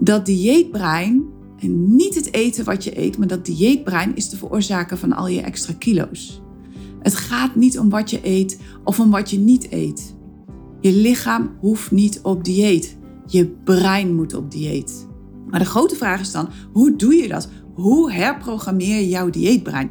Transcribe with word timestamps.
Dat 0.00 0.26
dieetbrein, 0.26 1.24
en 1.58 1.96
niet 1.96 2.14
het 2.14 2.34
eten 2.34 2.64
wat 2.64 2.84
je 2.84 2.98
eet, 2.98 3.18
maar 3.18 3.26
dat 3.26 3.44
dieetbrein 3.44 4.16
is 4.16 4.28
de 4.28 4.36
veroorzaker 4.36 4.98
van 4.98 5.12
al 5.12 5.28
je 5.28 5.40
extra 5.40 5.74
kilo's. 5.78 6.42
Het 7.00 7.14
gaat 7.14 7.54
niet 7.54 7.78
om 7.78 7.90
wat 7.90 8.10
je 8.10 8.20
eet 8.22 8.60
of 8.84 9.00
om 9.00 9.10
wat 9.10 9.30
je 9.30 9.38
niet 9.38 9.72
eet. 9.72 10.14
Je 10.80 10.92
lichaam 10.92 11.50
hoeft 11.60 11.90
niet 11.90 12.20
op 12.22 12.44
dieet. 12.44 12.96
Je 13.26 13.46
brein 13.46 14.14
moet 14.14 14.34
op 14.34 14.50
dieet. 14.50 15.06
Maar 15.50 15.60
de 15.60 15.66
grote 15.66 15.96
vraag 15.96 16.20
is 16.20 16.32
dan, 16.32 16.48
hoe 16.72 16.96
doe 16.96 17.14
je 17.14 17.28
dat? 17.28 17.48
Hoe 17.74 18.12
herprogrammeer 18.12 18.96
je 18.96 19.08
jouw 19.08 19.30
dieetbrein? 19.30 19.90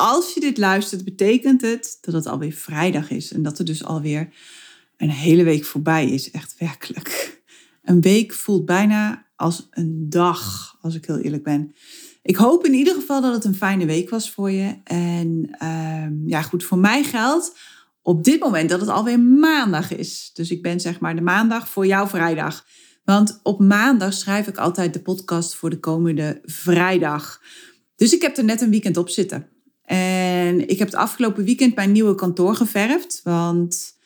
als 0.00 0.34
je 0.34 0.40
dit 0.40 0.58
luistert, 0.58 1.04
betekent 1.04 1.60
het 1.60 1.98
dat 2.00 2.14
het 2.14 2.26
alweer 2.26 2.52
vrijdag 2.52 3.10
is. 3.10 3.32
En 3.32 3.42
dat 3.42 3.58
er 3.58 3.64
dus 3.64 3.84
alweer 3.84 4.28
een 4.96 5.10
hele 5.10 5.42
week 5.42 5.64
voorbij 5.64 6.10
is. 6.10 6.30
Echt 6.30 6.54
werkelijk. 6.58 7.40
Een 7.82 8.00
week 8.00 8.32
voelt 8.32 8.64
bijna 8.64 9.26
als 9.36 9.68
een 9.70 10.06
dag, 10.08 10.76
als 10.80 10.94
ik 10.94 11.06
heel 11.06 11.18
eerlijk 11.18 11.42
ben. 11.42 11.74
Ik 12.22 12.36
hoop 12.36 12.64
in 12.66 12.74
ieder 12.74 12.94
geval 12.94 13.20
dat 13.20 13.34
het 13.34 13.44
een 13.44 13.54
fijne 13.54 13.86
week 13.86 14.10
was 14.10 14.30
voor 14.30 14.50
je. 14.50 14.76
En 14.84 15.48
ehm, 15.58 16.28
ja, 16.28 16.42
goed, 16.42 16.64
voor 16.64 16.78
mij 16.78 17.02
geldt 17.02 17.58
op 18.02 18.24
dit 18.24 18.40
moment 18.40 18.68
dat 18.68 18.80
het 18.80 18.88
alweer 18.88 19.20
maandag 19.20 19.92
is. 19.92 20.30
Dus 20.34 20.50
ik 20.50 20.62
ben 20.62 20.80
zeg 20.80 21.00
maar 21.00 21.16
de 21.16 21.22
maandag 21.22 21.68
voor 21.68 21.86
jouw 21.86 22.06
vrijdag. 22.06 22.66
Want 23.04 23.40
op 23.42 23.60
maandag 23.60 24.12
schrijf 24.12 24.46
ik 24.46 24.56
altijd 24.56 24.92
de 24.92 25.02
podcast 25.02 25.54
voor 25.54 25.70
de 25.70 25.80
komende 25.80 26.40
vrijdag. 26.42 27.42
Dus 27.96 28.12
ik 28.12 28.22
heb 28.22 28.36
er 28.36 28.44
net 28.44 28.60
een 28.60 28.70
weekend 28.70 28.96
op 28.96 29.08
zitten. 29.08 29.48
En 29.88 30.68
ik 30.68 30.78
heb 30.78 30.88
het 30.88 30.96
afgelopen 30.96 31.44
weekend 31.44 31.74
mijn 31.74 31.92
nieuwe 31.92 32.14
kantoor 32.14 32.54
geverfd. 32.54 33.20
Want 33.24 33.96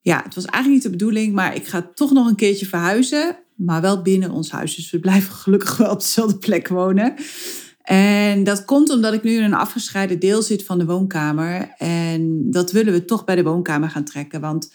ja, 0.00 0.22
het 0.24 0.34
was 0.34 0.44
eigenlijk 0.44 0.74
niet 0.74 0.92
de 0.92 0.98
bedoeling, 0.98 1.34
maar 1.34 1.54
ik 1.54 1.66
ga 1.66 1.90
toch 1.94 2.12
nog 2.12 2.28
een 2.28 2.36
keertje 2.36 2.66
verhuizen. 2.66 3.38
Maar 3.54 3.80
wel 3.80 4.02
binnen 4.02 4.30
ons 4.30 4.50
huis. 4.50 4.74
Dus 4.74 4.90
we 4.90 5.00
blijven 5.00 5.34
gelukkig 5.42 5.76
wel 5.76 5.90
op 5.90 5.98
dezelfde 6.00 6.38
plek 6.38 6.68
wonen. 6.68 7.14
En 7.82 8.44
dat 8.44 8.64
komt 8.64 8.90
omdat 8.90 9.12
ik 9.12 9.22
nu 9.22 9.36
in 9.36 9.42
een 9.42 9.54
afgescheiden 9.54 10.18
deel 10.18 10.42
zit 10.42 10.64
van 10.64 10.78
de 10.78 10.84
woonkamer. 10.84 11.74
En 11.78 12.50
dat 12.50 12.72
willen 12.72 12.92
we 12.92 13.04
toch 13.04 13.24
bij 13.24 13.34
de 13.34 13.42
woonkamer 13.42 13.90
gaan 13.90 14.04
trekken. 14.04 14.40
Want 14.40 14.72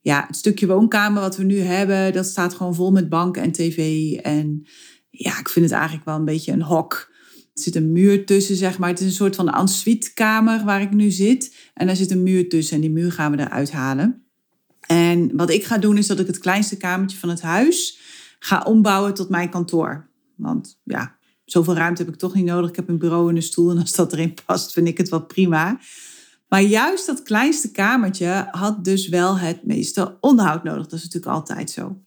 ja, 0.00 0.24
het 0.26 0.36
stukje 0.36 0.66
woonkamer 0.66 1.20
wat 1.20 1.36
we 1.36 1.44
nu 1.44 1.58
hebben, 1.58 2.12
dat 2.12 2.26
staat 2.26 2.54
gewoon 2.54 2.74
vol 2.74 2.90
met 2.90 3.08
banken 3.08 3.42
en 3.42 3.52
tv. 3.52 4.12
En 4.12 4.66
ja, 5.10 5.38
ik 5.38 5.48
vind 5.48 5.64
het 5.64 5.74
eigenlijk 5.74 6.04
wel 6.04 6.16
een 6.16 6.24
beetje 6.24 6.52
een 6.52 6.62
hok. 6.62 7.12
Er 7.54 7.62
zit 7.62 7.74
een 7.74 7.92
muur 7.92 8.26
tussen, 8.26 8.56
zeg 8.56 8.78
maar. 8.78 8.88
Het 8.88 9.00
is 9.00 9.06
een 9.06 9.12
soort 9.12 9.36
van 9.36 9.50
ensuite 9.50 10.14
kamer 10.14 10.64
waar 10.64 10.82
ik 10.82 10.90
nu 10.90 11.10
zit. 11.10 11.54
En 11.74 11.86
daar 11.86 11.96
zit 11.96 12.10
een 12.10 12.22
muur 12.22 12.48
tussen 12.48 12.74
en 12.74 12.80
die 12.80 12.90
muur 12.90 13.12
gaan 13.12 13.36
we 13.36 13.40
eruit 13.40 13.72
halen. 13.72 14.24
En 14.86 15.36
wat 15.36 15.50
ik 15.50 15.64
ga 15.64 15.78
doen 15.78 15.96
is 15.96 16.06
dat 16.06 16.20
ik 16.20 16.26
het 16.26 16.38
kleinste 16.38 16.76
kamertje 16.76 17.18
van 17.18 17.28
het 17.28 17.42
huis 17.42 17.98
ga 18.38 18.62
ombouwen 18.66 19.14
tot 19.14 19.28
mijn 19.28 19.50
kantoor. 19.50 20.08
Want 20.36 20.80
ja, 20.84 21.16
zoveel 21.44 21.74
ruimte 21.74 22.02
heb 22.02 22.12
ik 22.12 22.18
toch 22.18 22.34
niet 22.34 22.44
nodig. 22.44 22.70
Ik 22.70 22.76
heb 22.76 22.88
een 22.88 22.98
bureau 22.98 23.30
en 23.30 23.36
een 23.36 23.42
stoel 23.42 23.70
en 23.70 23.78
als 23.78 23.92
dat 23.92 24.12
erin 24.12 24.34
past, 24.46 24.72
vind 24.72 24.88
ik 24.88 24.98
het 24.98 25.08
wel 25.08 25.24
prima. 25.24 25.78
Maar 26.48 26.62
juist 26.62 27.06
dat 27.06 27.22
kleinste 27.22 27.70
kamertje 27.70 28.48
had 28.50 28.84
dus 28.84 29.08
wel 29.08 29.38
het 29.38 29.66
meeste 29.66 30.16
onderhoud 30.20 30.64
nodig. 30.64 30.82
Dat 30.82 30.98
is 30.98 31.04
natuurlijk 31.04 31.32
altijd 31.32 31.70
zo. 31.70 32.00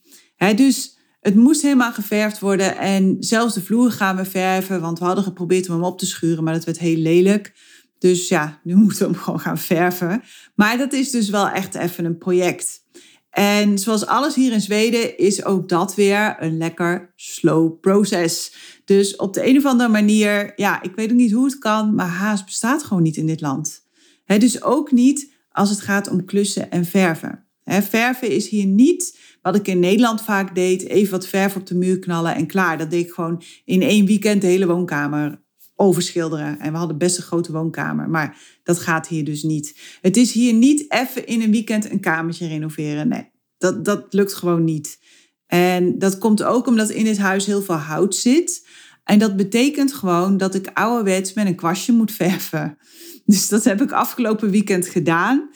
dus 0.56 0.97
het 1.28 1.36
moest 1.36 1.62
helemaal 1.62 1.94
geverfd 1.94 2.40
worden. 2.40 2.78
En 2.78 3.18
zelfs 3.20 3.54
de 3.54 3.62
vloer 3.62 3.92
gaan 3.92 4.16
we 4.16 4.26
verven. 4.26 4.82
Want 4.82 5.00
we 5.00 5.06
hadden 5.06 5.24
geprobeerd 5.24 5.70
om 5.70 5.76
hem 5.76 5.84
op 5.84 6.00
te 6.00 6.06
schuren, 6.06 6.44
maar 6.44 6.54
dat 6.54 6.64
werd 6.64 6.80
heel 6.80 6.98
lelijk. 6.98 7.54
Dus 8.00 8.28
ja, 8.28 8.60
nu 8.64 8.76
moeten 8.84 9.00
we 9.00 9.06
hem 9.06 9.16
gewoon 9.16 9.40
gaan 9.40 9.58
verven. 9.58 10.24
Maar 10.56 10.78
dat 10.78 10.94
is 10.94 11.12
dus 11.12 11.30
wel 11.30 11.50
echt 11.50 11.76
even 11.76 12.06
een 12.06 12.18
project. 12.18 12.86
En 13.30 13.80
zoals 13.80 14.06
alles 14.06 14.36
hier 14.36 14.52
in 14.52 14.62
Zweden 14.62 15.18
is 15.18 15.46
ook 15.46 15.70
dat 15.70 15.96
weer 15.96 16.36
een 16.40 16.58
lekker 16.58 17.14
slow 17.16 17.80
proces. 17.80 18.54
Dus 18.86 19.16
op 19.16 19.34
de 19.34 19.48
een 19.48 19.58
of 19.58 19.66
andere 19.66 19.90
manier, 19.90 20.54
ja, 20.56 20.82
ik 20.82 20.96
weet 20.96 21.10
ook 21.12 21.18
niet 21.18 21.32
hoe 21.32 21.46
het 21.46 21.58
kan, 21.58 21.96
maar 21.96 22.08
haast 22.08 22.46
bestaat 22.46 22.84
gewoon 22.84 23.04
niet 23.04 23.18
in 23.18 23.28
dit 23.28 23.42
land. 23.42 23.86
dus 24.26 24.62
ook 24.62 24.92
niet 24.92 25.34
als 25.52 25.70
het 25.70 25.80
gaat 25.80 26.10
om 26.10 26.26
klussen 26.26 26.72
en 26.72 26.86
verven. 26.86 27.47
Verven 27.68 28.32
is 28.32 28.50
hier 28.50 28.66
niet 28.66 29.18
wat 29.42 29.56
ik 29.56 29.68
in 29.68 29.80
Nederland 29.80 30.22
vaak 30.22 30.56
deed, 30.56 30.88
even 30.88 31.12
wat 31.12 31.28
verf 31.28 31.56
op 31.56 31.66
de 31.66 31.76
muur 31.76 32.00
knallen 32.00 32.36
en 32.36 32.48
klaar. 32.48 32.78
Dat 32.78 32.90
deed 32.90 33.06
ik 33.06 33.12
gewoon 33.12 33.44
in 33.66 33.82
één 33.82 34.06
weekend 34.06 34.42
de 34.42 34.48
hele 34.48 34.68
woonkamer 34.68 35.46
overschilderen. 35.76 36.60
En 36.60 36.72
we 36.72 36.78
hadden 36.78 36.98
best 36.98 37.18
een 37.18 37.24
grote 37.24 37.52
woonkamer, 37.52 38.10
maar 38.10 38.38
dat 38.64 38.80
gaat 38.80 39.08
hier 39.08 39.26
dus 39.26 39.44
niet. 39.44 39.80
Het 40.02 40.18
is 40.18 40.32
hier 40.32 40.54
niet 40.54 40.92
even 40.92 41.26
in 41.26 41.42
een 41.42 41.52
weekend 41.52 41.92
een 41.92 42.00
kamertje 42.00 42.48
renoveren. 42.48 43.08
Nee, 43.08 43.30
dat, 43.58 43.86
dat 43.86 44.14
lukt 44.14 44.34
gewoon 44.34 44.64
niet. 44.64 45.00
En 45.48 46.00
dat 46.00 46.18
komt 46.18 46.44
ook 46.44 46.68
omdat 46.68 46.90
in 46.90 47.04
dit 47.04 47.18
huis 47.18 47.46
heel 47.46 47.62
veel 47.62 47.76
hout 47.76 48.16
zit. 48.16 48.68
En 49.04 49.20
dat 49.20 49.36
betekent 49.36 49.94
gewoon 49.94 50.38
dat 50.38 50.56
ik 50.56 50.70
ouderwets 50.74 51.34
met 51.34 51.46
een 51.46 51.56
kwastje 51.56 51.94
moet 51.94 52.12
verven. 52.12 52.78
Dus 53.26 53.48
dat 53.48 53.64
heb 53.64 53.82
ik 53.82 53.92
afgelopen 53.92 54.50
weekend 54.50 54.88
gedaan. 54.88 55.50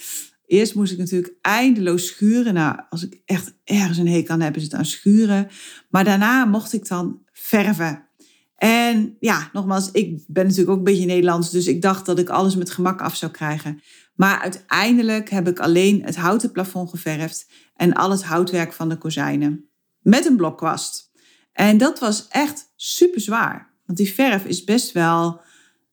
Eerst 0.51 0.75
moest 0.75 0.91
ik 0.91 0.97
natuurlijk 0.97 1.33
eindeloos 1.41 2.07
schuren. 2.07 2.53
Nou, 2.53 2.79
als 2.89 3.03
ik 3.03 3.21
echt 3.25 3.53
ergens 3.63 3.97
een 3.97 4.07
hekel 4.07 4.33
aan 4.33 4.41
heb, 4.41 4.55
is 4.55 4.63
het 4.63 4.73
aan 4.73 4.85
schuren. 4.85 5.47
Maar 5.89 6.03
daarna 6.03 6.45
mocht 6.45 6.73
ik 6.73 6.87
dan 6.87 7.21
verven. 7.31 8.07
En 8.55 9.15
ja, 9.19 9.49
nogmaals, 9.53 9.91
ik 9.91 10.23
ben 10.27 10.43
natuurlijk 10.43 10.69
ook 10.69 10.77
een 10.77 10.83
beetje 10.83 11.05
Nederlands, 11.05 11.51
dus 11.51 11.67
ik 11.67 11.81
dacht 11.81 12.05
dat 12.05 12.19
ik 12.19 12.29
alles 12.29 12.55
met 12.55 12.71
gemak 12.71 13.01
af 13.01 13.15
zou 13.15 13.31
krijgen. 13.31 13.81
Maar 14.15 14.39
uiteindelijk 14.39 15.29
heb 15.29 15.47
ik 15.47 15.59
alleen 15.59 16.03
het 16.03 16.15
houten 16.15 16.51
plafond 16.51 16.89
geverfd 16.89 17.47
en 17.75 17.93
al 17.93 18.11
het 18.11 18.23
houtwerk 18.23 18.73
van 18.73 18.89
de 18.89 18.97
kozijnen. 18.97 19.69
Met 19.99 20.25
een 20.25 20.37
blokkwast. 20.37 21.11
En 21.53 21.77
dat 21.77 21.99
was 21.99 22.27
echt 22.27 22.71
super 22.75 23.21
zwaar. 23.21 23.73
Want 23.85 23.97
die 23.97 24.13
verf 24.13 24.45
is 24.45 24.63
best 24.63 24.91
wel, 24.91 25.41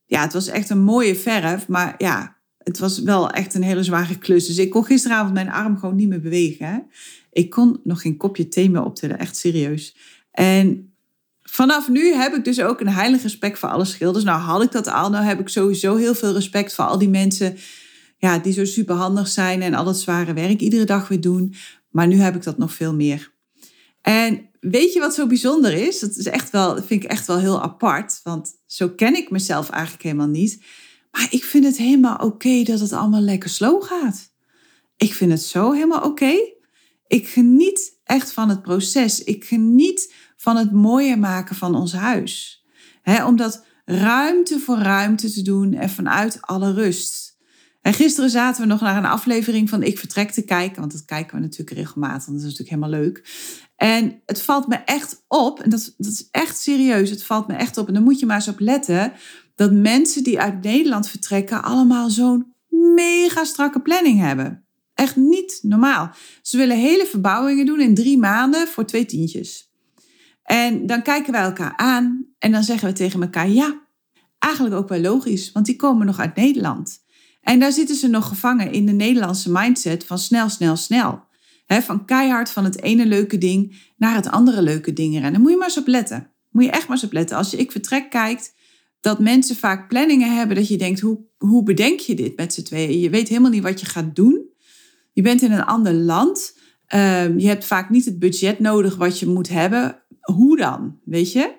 ja, 0.05 0.23
het 0.23 0.33
was 0.33 0.47
echt 0.47 0.71
een 0.71 0.83
mooie 0.83 1.17
verf, 1.17 1.69
maar 1.69 1.95
ja, 1.99 2.38
het 2.69 2.79
was 2.79 3.03
wel 3.03 3.31
echt 3.31 3.55
een 3.55 3.63
hele 3.63 3.83
zware 3.83 4.19
klus. 4.19 4.47
Dus 4.47 4.59
ik 4.59 4.71
kon 4.71 4.85
gisteravond 4.85 5.35
mijn 5.35 5.51
arm 5.51 5.79
gewoon 5.79 5.97
niet 5.97 6.09
meer 6.09 6.21
bewegen. 6.21 6.87
Ik 7.33 7.51
kon 7.51 7.81
nog 7.85 8.01
geen 8.01 8.17
kopje 8.17 8.49
thee 8.49 8.71
meer 8.71 8.85
optillen, 8.85 9.19
echt 9.19 9.37
serieus. 9.37 9.97
En 10.31 10.93
vanaf 11.43 11.89
nu 11.89 12.13
heb 12.15 12.35
ik 12.35 12.45
dus 12.45 12.61
ook 12.61 12.81
een 12.81 12.89
heilig 12.89 13.23
respect 13.23 13.59
voor 13.59 13.69
alle 13.69 13.85
schilders. 13.85 14.25
Nou 14.25 14.41
had 14.41 14.63
ik 14.63 14.73
dat 14.73 14.87
al, 14.87 15.11
nou 15.11 15.25
heb 15.25 15.41
ik 15.41 15.49
sowieso 15.49 15.97
heel 15.97 16.15
veel 16.15 16.33
respect 16.33 16.75
voor 16.75 16.85
al 16.85 16.99
die 16.99 17.09
mensen 17.09 17.57
ja, 18.19 18.39
die 18.39 18.53
zo 18.53 18.65
superhandig 18.65 19.29
zijn 19.29 19.63
en 19.63 19.75
al 19.75 19.85
dat 19.85 20.01
zware 20.01 20.33
werk 20.33 20.61
iedere 20.61 20.85
dag 20.85 21.09
weer 21.09 21.21
doen. 21.21 21.55
Maar 21.91 22.07
nu 22.07 22.17
heb 22.17 22.35
ik 22.35 22.43
dat 22.43 22.59
nog 22.59 22.73
veel 22.73 22.95
meer. 22.95 23.33
En 24.01 24.49
weet 24.61 24.93
je 24.93 25.01
wat 25.01 25.15
zo 25.15 25.27
bijzonder 25.27 25.73
is? 25.73 25.99
Dat 25.99 26.17
is 26.17 26.27
echt 26.27 26.51
wel, 26.51 26.77
vind 26.77 27.05
ik 27.05 27.11
echt 27.11 27.27
wel 27.27 27.39
heel 27.39 27.63
apart, 27.63 28.21
want 28.23 28.55
zo 28.67 28.89
ken 28.89 29.17
ik 29.17 29.31
mezelf 29.31 29.71
eigenlijk 29.71 30.03
helemaal 30.03 30.27
niet. 30.27 30.63
Maar 31.19 31.27
ik 31.31 31.45
vind 31.45 31.65
het 31.65 31.77
helemaal 31.77 32.17
oké 32.17 32.63
dat 32.63 32.81
het 32.81 32.93
allemaal 32.93 33.21
lekker 33.21 33.51
slow 33.51 33.83
gaat. 33.83 34.33
Ik 34.97 35.15
vind 35.15 35.31
het 35.31 35.43
zo 35.43 35.73
helemaal 35.73 36.03
oké. 36.03 36.35
Ik 37.07 37.29
geniet 37.29 37.99
echt 38.05 38.33
van 38.33 38.49
het 38.49 38.63
proces. 38.63 39.25
Ik 39.25 39.45
geniet 39.45 40.15
van 40.37 40.57
het 40.57 40.73
mooier 40.73 41.19
maken 41.19 41.57
van 41.57 41.75
ons 41.75 41.93
huis. 41.93 42.65
He, 43.03 43.25
om 43.25 43.37
dat 43.37 43.65
ruimte 43.85 44.59
voor 44.59 44.79
ruimte 44.79 45.33
te 45.33 45.43
doen 45.43 45.75
en 45.75 45.91
vanuit 45.91 46.39
alle 46.41 46.73
rust. 46.73 47.37
En 47.81 47.95
gisteren 47.95 48.31
zaten 48.31 48.63
we 48.63 48.69
nog 48.69 48.81
naar 48.81 48.97
een 48.97 49.05
aflevering 49.05 49.69
van 49.69 49.83
Ik 49.83 49.99
Vertrek 49.99 50.31
te 50.31 50.43
kijken, 50.43 50.81
want 50.81 50.93
dat 50.93 51.05
kijken 51.05 51.37
we 51.37 51.43
natuurlijk 51.43 51.77
regelmatig, 51.79 52.25
dat 52.25 52.35
is 52.35 52.43
natuurlijk 52.43 52.71
helemaal 52.71 53.01
leuk. 53.01 53.23
En 53.77 54.23
het 54.27 54.43
valt 54.43 54.69
me 54.69 54.75
echt 54.75 55.25
op, 55.29 55.61
en 55.61 55.71
dat, 55.71 55.95
dat 55.97 56.13
is 56.13 56.29
echt 56.31 56.59
serieus, 56.59 57.11
het 57.11 57.25
valt 57.25 57.49
me 57.49 57.55
echt 57.55 57.77
op. 57.77 57.89
En 57.89 57.95
dan 57.95 58.03
moet 58.03 58.19
je 58.19 58.27
maar 58.27 58.37
eens 58.37 58.49
op 58.49 58.61
letten 58.61 59.13
dat 59.59 59.73
mensen 59.73 60.23
die 60.23 60.41
uit 60.41 60.63
Nederland 60.63 61.09
vertrekken 61.09 61.63
allemaal 61.63 62.11
zo'n 62.11 62.55
mega 62.95 63.45
strakke 63.45 63.81
planning 63.81 64.21
hebben. 64.21 64.65
Echt 64.95 65.17
niet 65.17 65.59
normaal. 65.63 66.11
Ze 66.43 66.57
willen 66.57 66.77
hele 66.77 67.07
verbouwingen 67.07 67.67
doen 67.67 67.81
in 67.81 67.95
drie 67.95 68.19
maanden 68.19 68.69
voor 68.69 68.85
twee 68.85 69.07
tientjes. 69.07 69.73
En 70.43 70.87
dan 70.87 71.03
kijken 71.03 71.33
wij 71.33 71.43
elkaar 71.43 71.73
aan 71.77 72.27
en 72.39 72.53
dan 72.53 72.63
zeggen 72.63 72.89
we 72.89 72.95
tegen 72.95 73.23
elkaar: 73.23 73.49
ja, 73.49 73.81
eigenlijk 74.39 74.75
ook 74.75 74.89
wel 74.89 75.01
logisch, 75.01 75.53
want 75.53 75.67
die 75.67 75.77
komen 75.77 76.07
nog 76.07 76.19
uit 76.19 76.37
Nederland. 76.37 77.05
En 77.41 77.59
daar 77.59 77.73
zitten 77.73 77.97
ze 77.97 78.09
nog 78.09 78.29
gevangen 78.29 78.73
in 78.73 78.87
de 78.87 78.93
Nederlandse 78.93 79.51
mindset 79.51 80.05
van 80.05 80.19
snel, 80.19 80.49
snel, 80.49 80.77
snel. 80.77 81.27
van 81.67 82.05
keihard 82.05 82.51
van 82.51 82.65
het 82.65 82.83
ene 82.83 83.07
leuke 83.07 83.39
ding 83.39 83.93
naar 83.97 84.15
het 84.15 84.31
andere 84.31 84.63
leuke 84.63 84.93
ding. 84.93 85.21
Daar 85.21 85.41
moet 85.41 85.51
je 85.51 85.57
maar 85.57 85.67
eens 85.67 85.79
op 85.79 85.87
letten. 85.87 86.31
Moet 86.51 86.65
je 86.65 86.71
echt 86.71 86.89
maar 86.89 86.97
eens 86.97 87.07
op 87.07 87.13
letten. 87.13 87.37
Als 87.37 87.51
je 87.51 87.57
Ik 87.57 87.73
Vertrek 87.73 88.11
kijkt, 88.11 88.57
dat 89.01 89.19
mensen 89.19 89.57
vaak 89.57 89.89
planningen 89.89 90.37
hebben 90.37 90.57
dat 90.57 90.69
je 90.69 90.79
denkt, 90.79 91.01
hoe, 91.01 91.19
hoe 91.39 91.63
bedenk 91.63 92.01
je 92.01 92.15
dit 92.15 92.37
met 92.37 92.55
z'n 92.55 92.63
tweeën? 92.63 93.01
Je 93.01 93.11
weet 93.11 93.29
helemaal 93.29 93.51
niet 93.51 93.63
wat 93.63 93.81
je 93.81 93.87
gaat 93.87 94.17
doen. 94.17 94.47
Je 95.13 95.23
bent 95.23 95.43
in 95.43 95.53
een 95.53 95.65
ander 95.65 95.93
land. 95.93 96.59
Ehm, 96.87 97.39
je 97.39 97.47
hebt 97.47 97.65
vaak 97.65 97.91
niet 97.91 98.05
het 98.05 98.19
budget 98.19 98.59
nodig 98.59 98.97
wat 98.97 99.19
je 99.19 99.27
moet 99.27 99.49
hebben. 99.49 100.03
Hoe 100.21 100.57
dan? 100.57 100.99
Weet 101.05 101.33
je? 101.33 101.55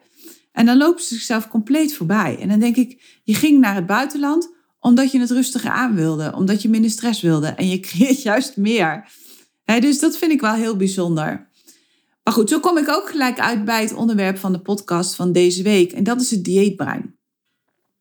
En 0.51 0.65
dan 0.65 0.77
lopen 0.77 1.03
ze 1.03 1.13
zichzelf 1.13 1.47
compleet 1.47 1.93
voorbij. 1.93 2.37
En 2.39 2.47
dan 2.47 2.59
denk 2.59 2.75
ik, 2.75 3.19
je 3.23 3.33
ging 3.33 3.59
naar 3.59 3.75
het 3.75 3.85
buitenland 3.85 4.57
omdat 4.79 5.11
je 5.11 5.19
het 5.19 5.31
rustiger 5.31 5.69
aan 5.69 5.95
wilde, 5.95 6.33
omdat 6.35 6.61
je 6.61 6.69
minder 6.69 6.91
stress 6.91 7.21
wilde. 7.21 7.47
En 7.47 7.69
je 7.69 7.79
creëert 7.89 8.21
juist 8.21 8.57
meer. 8.57 9.11
dus 9.65 9.99
dat 9.99 10.17
vind 10.17 10.31
ik 10.31 10.41
wel 10.41 10.53
heel 10.53 10.75
bijzonder. 10.75 11.49
Maar 12.23 12.33
goed, 12.33 12.49
zo 12.49 12.59
kom 12.59 12.77
ik 12.77 12.89
ook 12.89 13.09
gelijk 13.09 13.39
uit 13.39 13.65
bij 13.65 13.81
het 13.81 13.93
onderwerp 13.93 14.37
van 14.37 14.51
de 14.51 14.61
podcast 14.61 15.15
van 15.15 15.31
deze 15.31 15.63
week. 15.63 15.91
En 15.91 16.03
dat 16.03 16.21
is 16.21 16.31
het 16.31 16.43
dieetbrein. 16.43 17.18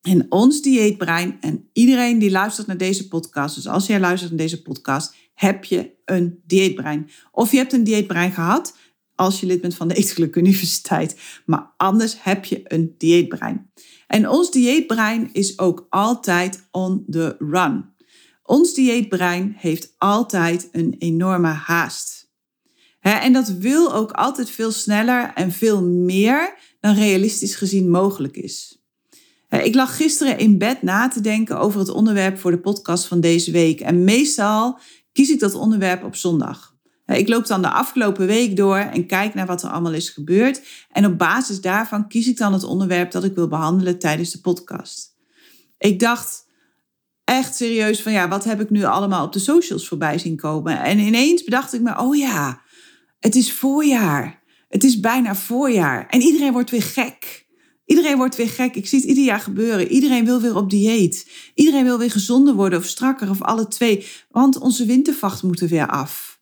En 0.03 0.27
ons 0.29 0.63
dieetbrein 0.63 1.37
en 1.41 1.69
iedereen 1.73 2.19
die 2.19 2.31
luistert 2.31 2.67
naar 2.67 2.77
deze 2.77 3.09
podcast, 3.09 3.55
dus 3.55 3.69
als 3.69 3.87
jij 3.87 4.01
luistert 4.01 4.31
naar 4.31 4.41
deze 4.41 4.63
podcast, 4.63 5.15
heb 5.35 5.65
je 5.65 5.91
een 6.05 6.43
dieetbrein. 6.47 7.11
Of 7.33 7.51
je 7.51 7.57
hebt 7.57 7.73
een 7.73 7.85
dieetbrein 7.85 8.33
gehad 8.33 8.77
als 9.15 9.41
je 9.41 9.47
lid 9.47 9.61
bent 9.61 9.75
van 9.75 9.89
de 9.89 9.95
Eetgeluk 9.95 10.37
Universiteit, 10.37 11.21
maar 11.47 11.75
anders 11.77 12.17
heb 12.23 12.45
je 12.45 12.61
een 12.65 12.95
dieetbrein. 12.99 13.71
En 14.07 14.29
ons 14.29 14.51
dieetbrein 14.51 15.29
is 15.33 15.59
ook 15.59 15.87
altijd 15.91 16.69
on 16.71 17.05
the 17.11 17.37
run. 17.39 17.85
Ons 18.43 18.75
dieetbrein 18.75 19.55
heeft 19.57 19.95
altijd 19.99 20.69
een 20.73 20.95
enorme 20.99 21.49
haast. 21.49 22.17
en 23.01 23.33
dat 23.33 23.49
wil 23.49 23.95
ook 23.95 24.11
altijd 24.11 24.51
veel 24.51 24.71
sneller 24.71 25.33
en 25.35 25.53
veel 25.53 25.83
meer 25.83 26.55
dan 26.81 26.95
realistisch 26.95 27.55
gezien 27.55 27.91
mogelijk 27.91 28.37
is. 28.37 28.78
Ik 29.49 29.75
lag 29.75 29.97
gisteren 29.97 30.39
in 30.39 30.59
bed 30.59 30.83
na 30.83 31.09
te 31.09 31.21
denken 31.21 31.59
over 31.59 31.81
het 31.81 31.89
onderwerp 31.89 32.39
voor 32.39 32.51
de 32.51 32.61
podcast 32.61 33.07
van 33.07 33.21
deze 33.21 33.51
week. 33.51 33.81
En 33.81 34.05
meestal 34.05 34.79
kies 35.13 35.31
ik 35.31 35.41
dat 35.41 35.55
onderwerp 35.55 36.05
op 36.05 36.17
zondag. 36.17 36.77
Ik 37.07 37.29
loop 37.29 37.47
dan 37.47 37.63
de 37.63 37.71
afgelopen 37.71 38.27
week 38.27 38.57
door 38.57 38.77
en 38.77 39.07
kijk 39.07 39.35
naar 39.35 39.47
wat 39.47 39.63
er 39.63 39.71
allemaal 39.71 39.93
is 39.93 40.09
gebeurd. 40.09 40.63
En 40.93 41.07
op 41.07 41.19
basis 41.19 41.61
daarvan 41.61 42.09
kies 42.09 42.29
ik 42.29 42.37
dan 42.37 42.53
het 42.53 42.65
onderwerp 42.65 43.11
dat 43.11 43.25
ik 43.25 43.35
wil 43.35 43.49
behandelen 43.49 43.99
tijdens 43.99 44.31
de 44.31 44.41
podcast. 44.41 45.17
Ik 45.79 46.01
dacht 46.01 46.47
echt 47.25 47.57
serieus 47.57 48.03
van 48.03 48.13
ja, 48.13 48.29
wat 48.29 48.45
heb 48.45 48.61
ik 48.61 48.71
nu 48.71 48.85
allemaal 48.85 49.25
op 49.25 49.33
de 49.33 49.39
socials 49.39 49.89
voorbij 49.89 50.19
zien 50.19 50.37
komen? 50.37 50.83
En 50.83 50.99
ineens 50.99 51.45
bedacht 51.45 51.75
ik 51.75 51.81
me, 51.81 51.99
oh 51.99 52.17
ja, 52.17 52.61
het 53.21 53.35
is 53.35 53.53
voorjaar. 53.53 54.43
Het 54.69 54.85
is 54.85 55.01
bijna 55.01 55.35
voorjaar. 55.35 56.07
En 56.07 56.21
iedereen 56.21 56.53
wordt 56.53 56.71
weer 56.71 56.83
gek. 56.83 57.47
Iedereen 57.89 58.17
wordt 58.17 58.37
weer 58.37 58.49
gek. 58.49 58.77
Ik 58.77 58.87
zie 58.87 58.99
het 58.99 59.09
ieder 59.09 59.25
jaar 59.25 59.41
gebeuren. 59.41 59.89
Iedereen 59.89 60.25
wil 60.25 60.41
weer 60.41 60.57
op 60.57 60.71
dieet. 60.71 61.31
Iedereen 61.55 61.85
wil 61.85 61.99
weer 61.99 62.11
gezonder 62.11 62.55
worden 62.55 62.79
of 62.79 62.85
strakker 62.85 63.31
of 63.31 63.43
alle 63.43 63.69
twee. 63.69 64.07
Want 64.31 64.59
onze 64.59 64.87
wintervacht 64.87 65.43
moet 65.43 65.61
er 65.61 65.69
weer 65.69 65.87
af. 65.87 66.41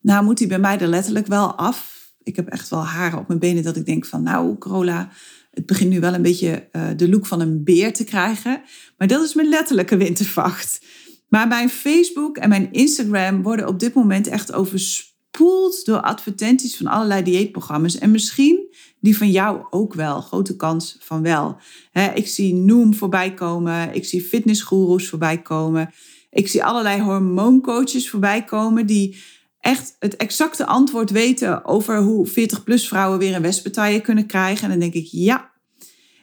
Nou 0.00 0.24
moet 0.24 0.38
die 0.38 0.46
bij 0.46 0.58
mij 0.58 0.78
er 0.78 0.88
letterlijk 0.88 1.26
wel 1.26 1.54
af. 1.54 2.10
Ik 2.22 2.36
heb 2.36 2.48
echt 2.48 2.68
wel 2.68 2.84
haren 2.84 3.18
op 3.18 3.28
mijn 3.28 3.40
benen 3.40 3.62
dat 3.62 3.76
ik 3.76 3.86
denk 3.86 4.06
van 4.06 4.22
nou 4.22 4.58
Corolla, 4.58 5.10
het 5.50 5.66
begint 5.66 5.90
nu 5.90 6.00
wel 6.00 6.14
een 6.14 6.22
beetje 6.22 6.68
uh, 6.72 6.88
de 6.96 7.08
look 7.08 7.26
van 7.26 7.40
een 7.40 7.64
beer 7.64 7.92
te 7.92 8.04
krijgen. 8.04 8.62
Maar 8.98 9.08
dat 9.08 9.24
is 9.24 9.34
mijn 9.34 9.48
letterlijke 9.48 9.96
wintervacht. 9.96 10.80
Maar 11.28 11.48
mijn 11.48 11.68
Facebook 11.68 12.36
en 12.36 12.48
mijn 12.48 12.72
Instagram 12.72 13.42
worden 13.42 13.68
op 13.68 13.80
dit 13.80 13.94
moment 13.94 14.26
echt 14.26 14.52
overspoeld 14.52 15.84
door 15.84 16.00
advertenties 16.00 16.76
van 16.76 16.86
allerlei 16.86 17.22
dieetprogramma's. 17.22 17.98
En 17.98 18.10
misschien 18.10 18.71
die 19.02 19.16
van 19.16 19.30
jou 19.30 19.66
ook 19.70 19.94
wel. 19.94 20.20
Grote 20.20 20.56
kans 20.56 20.96
van 21.00 21.22
wel. 21.22 21.56
ik 22.14 22.26
zie 22.26 22.54
Noom 22.54 22.94
voorbij 22.94 23.34
komen. 23.34 23.94
Ik 23.94 24.04
zie 24.04 24.22
fitnessgoeroes 24.22 25.08
voorbij 25.08 25.42
komen. 25.42 25.90
Ik 26.30 26.48
zie 26.48 26.64
allerlei 26.64 27.00
hormooncoaches 27.00 28.10
voorbij 28.10 28.44
komen 28.44 28.86
die 28.86 29.22
echt 29.60 29.96
het 29.98 30.16
exacte 30.16 30.66
antwoord 30.66 31.10
weten 31.10 31.64
over 31.64 31.98
hoe 31.98 32.28
40-plus 32.28 32.88
vrouwen 32.88 33.18
weer 33.18 33.34
een 33.34 33.42
wespentaille 33.42 34.00
kunnen 34.00 34.26
krijgen. 34.26 34.64
En 34.64 34.70
dan 34.70 34.78
denk 34.78 34.94
ik, 34.94 35.08
ja. 35.10 35.50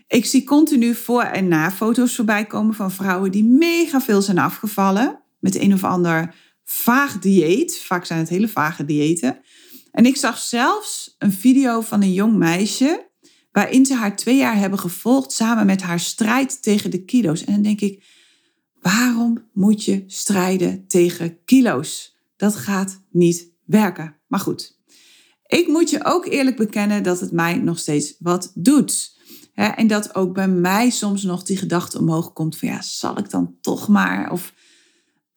Ik 0.08 0.26
zie 0.26 0.44
continu 0.44 0.96
voor- 0.96 1.22
en 1.22 1.48
na 1.48 1.72
foto's 1.72 2.16
voorbij 2.16 2.46
komen 2.46 2.74
van 2.74 2.92
vrouwen 2.92 3.31
die 3.31 3.44
mega 3.44 4.02
veel 4.02 4.22
zijn 4.22 4.40
afgevallen. 4.40 5.22
Met 5.40 5.56
een 5.56 5.74
of 5.74 5.84
ander 5.84 6.36
vaag 6.64 7.20
dieet. 7.20 7.80
Vaak 7.80 8.06
zijn 8.06 8.20
het 8.20 8.30
hele 8.30 8.48
vage 8.48 8.86
diëten. 8.86 9.40
En 10.00 10.06
ik 10.06 10.18
zag 10.18 10.38
zelfs 10.38 11.16
een 11.18 11.31
video 11.31 11.81
van 11.81 12.01
een 12.01 12.13
jong 12.13 12.36
meisje 12.36 13.10
waarin 13.51 13.86
ze 13.86 13.94
haar 13.94 14.16
twee 14.16 14.38
jaar 14.38 14.57
hebben 14.57 14.80
gevolgd 14.80 15.31
samen 15.31 15.66
met 15.66 15.81
haar 15.81 16.00
strijd 16.00 16.62
tegen 16.62 16.92
de 16.92 17.04
kilo's. 17.04 17.44
En 17.44 17.54
dan 17.54 17.62
denk 17.62 17.81
ik, 17.81 18.04
waarom 18.81 19.50
moet 19.54 19.86
je 19.86 20.04
strijden 20.07 20.88
tegen 20.88 21.44
kilo's? 21.46 22.18
Dat 22.36 22.56
gaat 22.56 23.01
niet 23.10 23.51
werken. 23.66 24.16
Maar 24.28 24.40
goed, 24.40 24.80
ik 25.46 25.68
moet 25.68 25.90
je 25.90 26.06
ook 26.06 26.25
eerlijk 26.25 26.57
bekennen 26.57 27.04
dat 27.04 27.19
het 27.19 27.31
mij 27.31 27.57
nog 27.57 27.80
steeds 27.80 28.16
wat 28.19 28.52
doet. 28.56 29.18
En 29.54 29.88
dat 29.88 30.16
ook 30.16 30.34
bij 30.34 30.48
mij 30.48 30.90
soms 30.90 31.24
nog 31.24 31.44
die 31.44 31.57
gedachte 31.57 32.00
omhoog 32.00 32.34
komt 32.34 32.57
van 32.57 32.68
ja, 32.68 32.81
zal 32.81 33.18
ik 33.18 33.30
dan 33.30 33.56
toch 33.62 33.88
maar? 33.88 34.31
Of 34.31 34.54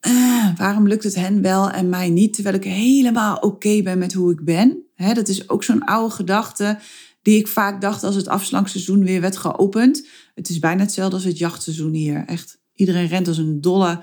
uh, 0.06 0.56
waarom 0.56 0.88
lukt 0.88 1.04
het 1.04 1.14
hen 1.14 1.42
wel 1.42 1.70
en 1.70 1.88
mij 1.88 2.10
niet, 2.10 2.34
terwijl 2.34 2.54
ik 2.54 2.64
helemaal 2.64 3.36
oké 3.36 3.82
ben 3.82 3.98
met 3.98 4.12
hoe 4.12 4.32
ik 4.32 4.44
ben? 4.44 4.86
dat 5.14 5.28
is 5.28 5.48
ook 5.48 5.64
zo'n 5.64 5.84
oude 5.84 6.14
gedachte 6.14 6.78
die 7.22 7.38
ik 7.38 7.48
vaak 7.48 7.80
dacht 7.80 8.04
als 8.04 8.14
het 8.14 8.28
afslangseizoen 8.28 9.04
weer 9.04 9.20
werd 9.20 9.36
geopend. 9.36 10.06
Het 10.34 10.48
is 10.48 10.58
bijna 10.58 10.82
hetzelfde 10.82 11.14
als 11.14 11.24
het 11.24 11.38
jachtseizoen 11.38 11.92
hier. 11.92 12.24
Echt, 12.26 12.60
iedereen 12.74 13.06
rent 13.06 13.28
als 13.28 13.38
een 13.38 13.60
dolle 13.60 14.00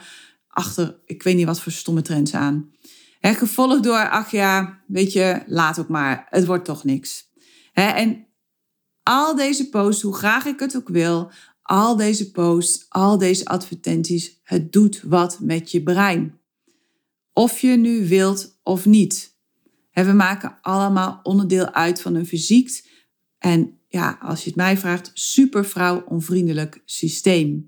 achter, 0.47 0.99
ik 1.05 1.23
weet 1.23 1.35
niet 1.35 1.45
wat 1.45 1.61
voor 1.61 1.71
stomme 1.71 2.01
trends 2.01 2.33
aan. 2.33 2.71
Gevolgd 3.21 3.83
door, 3.83 4.09
ach 4.09 4.31
ja, 4.31 4.79
weet 4.87 5.13
je, 5.13 5.43
laat 5.45 5.79
ook 5.79 5.87
maar, 5.87 6.27
het 6.29 6.45
wordt 6.45 6.65
toch 6.65 6.83
niks. 6.83 7.27
en 7.73 8.27
al 9.03 9.35
deze 9.35 9.69
posts, 9.69 10.01
hoe 10.01 10.15
graag 10.15 10.45
ik 10.45 10.59
het 10.59 10.75
ook 10.75 10.89
wil, 10.89 11.31
al 11.69 11.95
deze 11.95 12.31
posts, 12.31 12.85
al 12.89 13.17
deze 13.17 13.45
advertenties, 13.45 14.39
het 14.43 14.71
doet 14.71 15.01
wat 15.05 15.39
met 15.39 15.71
je 15.71 15.83
brein. 15.83 16.39
Of 17.33 17.59
je 17.59 17.77
nu 17.77 18.07
wilt 18.07 18.59
of 18.63 18.85
niet. 18.85 19.37
we 19.93 20.13
maken 20.13 20.57
allemaal 20.61 21.19
onderdeel 21.23 21.73
uit 21.73 22.01
van 22.01 22.15
een 22.15 22.25
fysiek 22.25 22.87
en 23.37 23.79
ja, 23.87 24.17
als 24.21 24.43
je 24.43 24.47
het 24.47 24.55
mij 24.55 24.77
vraagt, 24.77 25.11
super 25.13 26.03
onvriendelijk 26.07 26.81
systeem. 26.85 27.67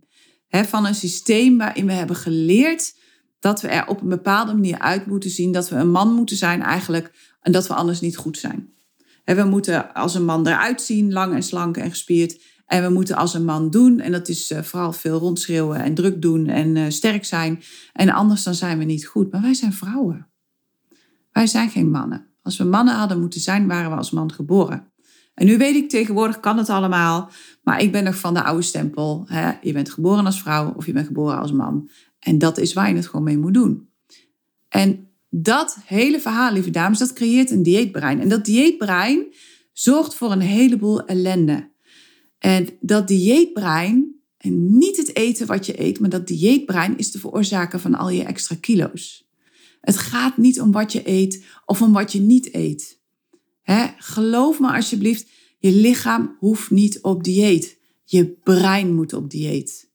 van 0.50 0.86
een 0.86 0.96
systeem 0.96 1.58
waarin 1.58 1.86
we 1.86 1.94
hebben 1.94 2.16
geleerd 2.16 2.96
dat 3.40 3.62
we 3.62 3.68
er 3.68 3.88
op 3.88 4.02
een 4.02 4.10
bepaalde 4.10 4.54
manier 4.54 4.80
uit 4.80 5.06
moeten 5.06 5.30
zien, 5.30 5.52
dat 5.52 5.70
we 5.70 5.76
een 5.76 5.92
man 5.92 6.14
moeten 6.14 6.36
zijn 6.36 6.62
eigenlijk 6.62 7.36
en 7.42 7.52
dat 7.52 7.68
we 7.68 7.74
anders 7.74 8.02
niet 8.02 8.18
goed 8.18 8.38
zijn. 8.38 8.74
we 9.26 9.44
moeten 9.44 9.94
als 9.94 10.16
een 10.16 10.26
man 10.26 10.48
eruit 10.48 10.82
zien, 10.82 11.14
lang 11.14 11.34
en 11.34 11.44
slank 11.44 11.78
en 11.78 11.90
gespierd. 11.90 12.51
En 12.72 12.84
we 12.84 12.90
moeten 12.90 13.16
als 13.16 13.34
een 13.34 13.46
man 13.46 13.70
doen. 13.70 14.00
En 14.00 14.12
dat 14.12 14.28
is 14.28 14.52
uh, 14.52 14.62
vooral 14.62 14.94
veel 14.94 15.20
rondschreeuwen 15.20 15.84
en 15.84 15.94
druk 15.94 16.22
doen 16.22 16.48
en 16.48 16.76
uh, 16.76 16.86
sterk 16.90 17.26
zijn. 17.26 17.62
En 17.94 18.10
anders 18.10 18.44
dan 18.44 18.54
zijn 18.54 18.78
we 18.78 18.84
niet 18.84 19.06
goed. 19.06 19.32
Maar 19.32 19.42
wij 19.42 19.54
zijn 19.54 19.74
vrouwen. 19.74 20.28
Wij 21.32 21.48
zijn 21.48 21.70
geen 21.70 21.92
mannen. 21.92 22.28
Als 22.42 22.58
we 22.58 22.64
mannen 22.64 22.96
hadden 22.96 23.20
moeten 23.20 23.40
zijn, 23.40 23.68
waren 23.68 23.90
we 23.90 23.98
als 23.98 24.12
man 24.12 24.32
geboren. 24.32 24.92
En 25.34 25.46
nu 25.46 25.58
weet 25.58 25.76
ik 25.76 25.90
tegenwoordig 25.90 26.40
kan 26.40 26.58
het 26.58 26.70
allemaal. 26.70 27.30
Maar 27.64 27.82
ik 27.82 27.92
ben 27.92 28.04
nog 28.04 28.16
van 28.16 28.34
de 28.34 28.44
oude 28.44 28.64
stempel. 28.64 29.26
Hè? 29.28 29.52
Je 29.62 29.74
bent 29.74 29.90
geboren 29.90 30.26
als 30.26 30.42
vrouw 30.42 30.74
of 30.76 30.86
je 30.86 30.94
bent 30.94 31.08
geboren 31.08 31.40
als 31.40 31.52
man. 31.52 31.90
En 32.20 32.38
dat 32.38 32.58
is 32.58 32.74
waar 32.74 32.90
je 32.90 32.96
het 32.96 33.08
gewoon 33.08 33.26
mee 33.26 33.38
moet 33.38 33.54
doen. 33.54 33.90
En 34.70 35.08
dat 35.30 35.78
hele 35.86 36.20
verhaal, 36.20 36.54
lieve 36.54 36.70
dames, 36.70 37.00
dat 37.00 37.14
creëert 37.14 37.52
een 37.52 37.64
dieetbrein. 37.64 38.20
En 38.22 38.30
dat 38.30 38.46
dieetbrein 38.46 39.26
zorgt 39.74 40.16
voor 40.16 40.32
een 40.32 40.42
heleboel 40.42 41.06
ellende. 41.06 41.71
En 42.42 42.68
dat 42.80 43.08
dieetbrein, 43.08 44.16
en 44.38 44.78
niet 44.78 44.98
het 44.98 45.16
eten 45.16 45.48
wat 45.48 45.66
je 45.66 45.82
eet, 45.82 46.00
maar 46.00 46.10
dat 46.10 46.28
dieetbrein 46.28 46.98
is 46.98 47.12
de 47.12 47.20
veroorzaker 47.20 47.80
van 47.80 47.96
al 47.96 48.10
je 48.10 48.24
extra 48.24 48.56
kilo's. 48.60 49.30
Het 49.82 49.98
gaat 49.98 50.38
niet 50.38 50.62
om 50.62 50.72
wat 50.72 50.92
je 50.92 51.10
eet 51.10 51.46
of 51.66 51.82
om 51.82 51.94
wat 51.94 52.12
je 52.12 52.20
niet 52.20 52.54
eet. 52.54 53.00
geloof 53.98 54.60
me 54.60 54.72
alsjeblieft, 54.72 55.30
je 55.60 55.72
lichaam 55.72 56.36
hoeft 56.40 56.72
niet 56.72 57.02
op 57.02 57.24
dieet. 57.24 57.78
Je 58.04 58.28
brein 58.30 58.96
moet 58.96 59.14
op 59.14 59.30
dieet. 59.30 59.90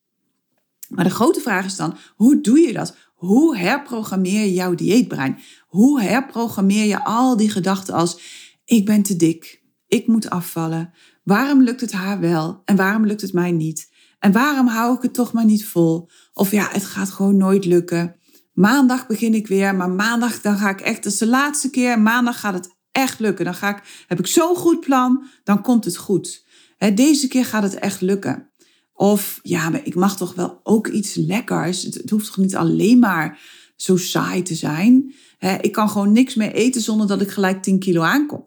Maar 0.89 1.05
de 1.05 1.11
grote 1.11 1.41
vraag 1.41 1.65
is 1.65 1.77
dan, 1.77 1.97
hoe 2.17 2.41
doe 2.41 2.61
je 2.61 2.73
dat? 2.73 2.97
Hoe 3.15 3.57
herprogrammeer 3.57 4.41
je 4.41 4.53
jouw 4.53 4.75
dieetbrein? 4.75 5.39
Hoe 5.67 6.01
herprogrammeer 6.01 6.85
je 6.85 7.05
al 7.05 7.37
die 7.37 7.51
gedachten 7.51 7.95
als, 7.95 8.21
ik 8.65 8.85
ben 8.85 9.03
te 9.03 9.17
dik, 9.17 9.63
ik 9.87 10.07
moet 10.07 10.31
afvallen, 10.31 10.93
Waarom 11.27 11.63
lukt 11.63 11.81
het 11.81 11.93
haar 11.93 12.21
wel 12.21 12.63
en 12.65 12.77
waarom 12.77 13.07
lukt 13.07 13.21
het 13.21 13.33
mij 13.33 13.53
niet? 13.53 13.91
En 14.19 14.33
waarom 14.33 14.67
hou 14.67 14.97
ik 14.97 15.03
het 15.03 15.15
toch 15.15 15.33
maar 15.33 15.45
niet 15.45 15.67
vol? 15.67 16.09
Of 16.33 16.51
ja, 16.51 16.69
het 16.71 16.85
gaat 16.85 17.11
gewoon 17.11 17.37
nooit 17.37 17.65
lukken. 17.65 18.17
Maandag 18.53 19.07
begin 19.07 19.35
ik 19.35 19.47
weer, 19.47 19.75
maar 19.75 19.91
maandag 19.91 20.41
dan 20.41 20.57
ga 20.57 20.71
ik 20.71 20.81
echt, 20.81 21.03
dat 21.03 21.13
is 21.13 21.19
de 21.19 21.27
laatste 21.27 21.71
keer, 21.71 22.01
maandag 22.01 22.41
gaat 22.41 22.55
het 22.55 22.77
echt 22.93 23.19
lukken. 23.19 23.45
Dan 23.45 23.55
ga 23.55 23.77
ik, 23.77 24.05
heb 24.07 24.19
ik 24.19 24.27
zo'n 24.27 24.57
goed 24.57 24.81
plan, 24.81 25.27
dan 25.45 25.63
komt 25.63 25.85
het 25.85 25.97
goed. 25.97 26.47
deze 26.95 27.29
keer 27.29 27.45
gaat 27.45 27.63
het 27.63 27.75
echt 27.75 28.01
lukken. 28.01 28.51
Of 28.93 29.41
ja, 29.43 29.69
maar 29.69 29.81
ik 29.85 29.95
mag 29.95 30.17
toch 30.17 30.35
wel 30.35 30.61
ook 30.63 30.87
iets 30.87 31.15
lekkers. 31.15 31.83
Het, 31.83 32.11
hoeft 32.11 32.27
toch 32.27 32.37
niet 32.37 32.57
alleen 32.57 32.99
maar 32.99 33.41
zo 33.77 33.97
saai 33.97 34.43
te 34.43 34.55
zijn. 34.55 35.15
ik 35.61 35.73
kan 35.73 35.91
gewoon 35.91 36.13
niks 36.13 36.35
meer 36.35 36.53
eten 36.53 36.81
zonder 36.81 37.07
dat 37.07 37.21
ik 37.21 37.31
gelijk 37.31 37.63
10 37.63 37.79
kilo 37.79 38.03
aankom. 38.03 38.45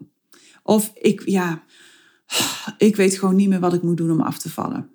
Of 0.63 0.91
ik, 0.93 1.21
ja, 1.25 1.63
ik 2.77 2.95
weet 2.95 3.17
gewoon 3.17 3.35
niet 3.35 3.49
meer 3.49 3.59
wat 3.59 3.73
ik 3.73 3.81
moet 3.81 3.97
doen 3.97 4.11
om 4.11 4.21
af 4.21 4.37
te 4.37 4.49
vallen. 4.49 4.89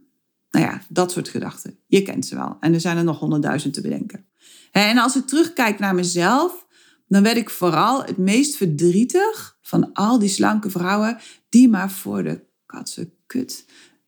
Nou 0.50 0.67
ja, 0.67 0.83
dat 0.88 1.12
soort 1.12 1.29
gedachten. 1.29 1.79
Je 1.87 2.03
kent 2.03 2.26
ze 2.26 2.35
wel. 2.35 2.57
En 2.61 2.75
er 2.75 2.81
zijn 2.81 2.97
er 2.97 3.05
nog 3.05 3.19
honderdduizend 3.19 3.75
te 3.75 3.81
bedenken. 3.81 4.26
En 4.71 4.99
als 4.99 5.17
ik 5.17 5.26
terugkijk 5.26 5.79
naar 5.79 5.95
mezelf, 5.95 6.67
dan 7.09 7.23
werd 7.23 7.37
ik 7.37 7.50
vooral 7.50 8.05
het 8.05 8.17
meest 8.17 8.57
verdrietig 8.57 9.59
van 9.62 9.93
al 9.93 10.19
die 10.19 10.29
slanke 10.29 10.71
vrouwen 10.71 11.19
die 11.49 11.69
maar 11.69 11.91
voor 11.91 12.23
de 12.23 12.45
katse 12.67 13.11
kut 13.26 13.64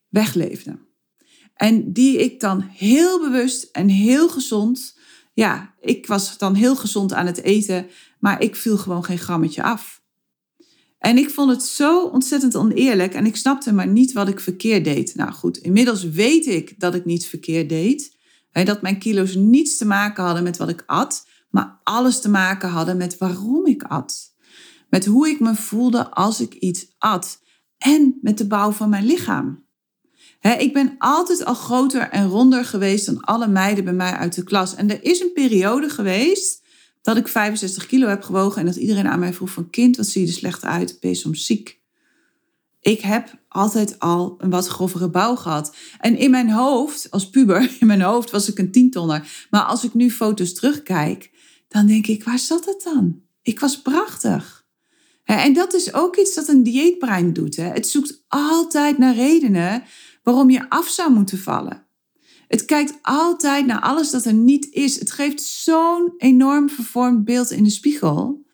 wegleefden. 0.09 0.79
En 1.53 1.93
die 1.93 2.17
ik 2.23 2.39
dan 2.39 2.61
heel 2.61 3.19
bewust 3.19 3.63
en 3.71 3.87
heel 3.87 4.29
gezond, 4.29 4.97
ja, 5.33 5.73
ik 5.79 6.07
was 6.07 6.37
dan 6.37 6.53
heel 6.53 6.75
gezond 6.75 7.13
aan 7.13 7.25
het 7.25 7.41
eten, 7.41 7.87
maar 8.19 8.41
ik 8.41 8.55
viel 8.55 8.77
gewoon 8.77 9.03
geen 9.03 9.17
grammetje 9.17 9.63
af. 9.63 10.01
En 10.99 11.17
ik 11.17 11.29
vond 11.29 11.49
het 11.49 11.63
zo 11.63 12.03
ontzettend 12.03 12.55
oneerlijk 12.55 13.13
en 13.13 13.25
ik 13.25 13.35
snapte 13.35 13.73
maar 13.73 13.87
niet 13.87 14.13
wat 14.13 14.27
ik 14.27 14.39
verkeerd 14.39 14.83
deed. 14.83 15.15
Nou 15.15 15.31
goed, 15.31 15.57
inmiddels 15.57 16.03
weet 16.03 16.45
ik 16.47 16.79
dat 16.79 16.95
ik 16.95 17.05
niets 17.05 17.25
verkeerd 17.25 17.69
deed. 17.69 18.15
Dat 18.51 18.81
mijn 18.81 18.99
kilo's 18.99 19.35
niets 19.35 19.77
te 19.77 19.85
maken 19.85 20.23
hadden 20.23 20.43
met 20.43 20.57
wat 20.57 20.69
ik 20.69 20.83
at, 20.85 21.27
maar 21.49 21.79
alles 21.83 22.21
te 22.21 22.29
maken 22.29 22.69
hadden 22.69 22.97
met 22.97 23.17
waarom 23.17 23.65
ik 23.65 23.83
at. 23.83 24.35
Met 24.89 25.05
hoe 25.05 25.29
ik 25.29 25.39
me 25.39 25.55
voelde 25.55 26.11
als 26.11 26.41
ik 26.41 26.53
iets 26.53 26.95
at 26.97 27.41
en 27.77 28.17
met 28.21 28.37
de 28.37 28.47
bouw 28.47 28.71
van 28.71 28.89
mijn 28.89 29.05
lichaam. 29.05 29.65
ik 30.41 30.73
ben 30.73 30.95
altijd 30.97 31.45
al 31.45 31.53
groter 31.53 32.09
en 32.09 32.27
ronder 32.27 32.65
geweest 32.65 33.05
dan 33.05 33.19
alle 33.19 33.47
meiden 33.47 33.83
bij 33.83 33.93
mij 33.93 34.11
uit 34.11 34.35
de 34.35 34.43
klas. 34.43 34.75
En 34.75 34.89
er 34.89 35.03
is 35.03 35.19
een 35.19 35.33
periode 35.33 35.89
geweest 35.89 36.65
dat 37.07 37.17
ik 37.17 37.27
65 37.27 37.85
kilo 37.85 38.07
heb 38.07 38.23
gewogen 38.23 38.59
en 38.59 38.65
dat 38.65 38.75
iedereen 38.75 39.07
aan 39.07 39.19
mij 39.19 39.33
vroeg 39.33 39.49
van 39.49 39.69
kind, 39.69 39.97
wat 39.97 40.05
zie 40.05 40.21
je 40.21 40.27
er 40.27 40.33
slecht 40.33 40.63
uit, 40.63 40.97
ben 40.99 41.09
je 41.09 41.15
soms 41.15 41.45
ziek? 41.45 41.79
Ik 42.81 43.01
heb 43.01 43.39
altijd 43.47 43.99
al 43.99 44.35
een 44.37 44.49
wat 44.49 44.67
grovere 44.67 45.09
bouw 45.09 45.35
gehad. 45.35 45.75
En 45.99 46.17
in 46.17 46.31
mijn 46.31 46.49
hoofd, 46.49 47.11
als 47.11 47.29
puber, 47.29 47.71
in 47.79 47.87
mijn 47.87 48.01
hoofd 48.01 48.31
was 48.31 48.49
ik 48.49 48.57
een 48.57 48.71
tientonner. 48.71 49.47
Maar 49.49 49.61
als 49.61 49.83
ik 49.83 49.93
nu 49.93 50.11
foto's 50.11 50.53
terugkijk, 50.53 51.31
dan 51.67 51.85
denk 51.85 52.07
ik, 52.07 52.23
waar 52.23 52.39
zat 52.39 52.65
het 52.65 52.81
dan? 52.93 53.21
Ik 53.41 53.59
was 53.59 53.81
prachtig. 53.81 54.65
En 55.23 55.53
dat 55.53 55.73
is 55.73 55.93
ook 55.93 56.15
iets 56.15 56.35
dat 56.35 56.47
een 56.47 56.63
dieetbrein 56.63 57.33
doet. 57.33 57.55
Het 57.55 57.87
zoekt 57.87 58.23
altijd 58.27 58.97
naar 58.97 59.15
redenen 59.15 59.83
waarom 60.23 60.49
je 60.49 60.69
af 60.69 60.87
zou 60.87 61.13
moeten 61.13 61.37
vallen. 61.37 61.86
Het 62.47 62.65
kijkt 62.65 62.97
altijd 63.01 63.65
naar 63.65 63.81
alles 63.81 64.11
dat 64.11 64.25
er 64.25 64.33
niet 64.33 64.67
is. 64.71 64.99
Het 64.99 65.11
geeft 65.11 65.41
zo'n 65.41 66.13
enorm 66.17 66.69
vervormd 66.69 67.25
beeld 67.25 67.51
in 67.51 67.63
de 67.63 67.69
spiegel. 67.69 68.45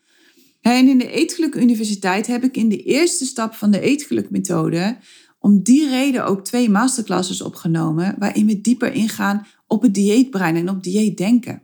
En 0.61 0.87
in 0.87 0.97
de 0.97 1.11
Eetgeluk 1.11 1.55
Universiteit 1.55 2.27
heb 2.27 2.43
ik 2.43 2.57
in 2.57 2.69
de 2.69 2.83
eerste 2.83 3.25
stap 3.25 3.53
van 3.53 3.71
de 3.71 3.79
Eetgeluk-methode 3.79 4.97
om 5.39 5.63
die 5.63 5.89
reden 5.89 6.25
ook 6.25 6.43
twee 6.43 6.69
masterclasses 6.69 7.41
opgenomen 7.41 8.15
waarin 8.19 8.45
we 8.45 8.61
dieper 8.61 8.93
ingaan 8.93 9.45
op 9.67 9.81
het 9.81 9.93
dieetbrein 9.93 10.55
en 10.55 10.69
op 10.69 10.83
dieetdenken. 10.83 11.63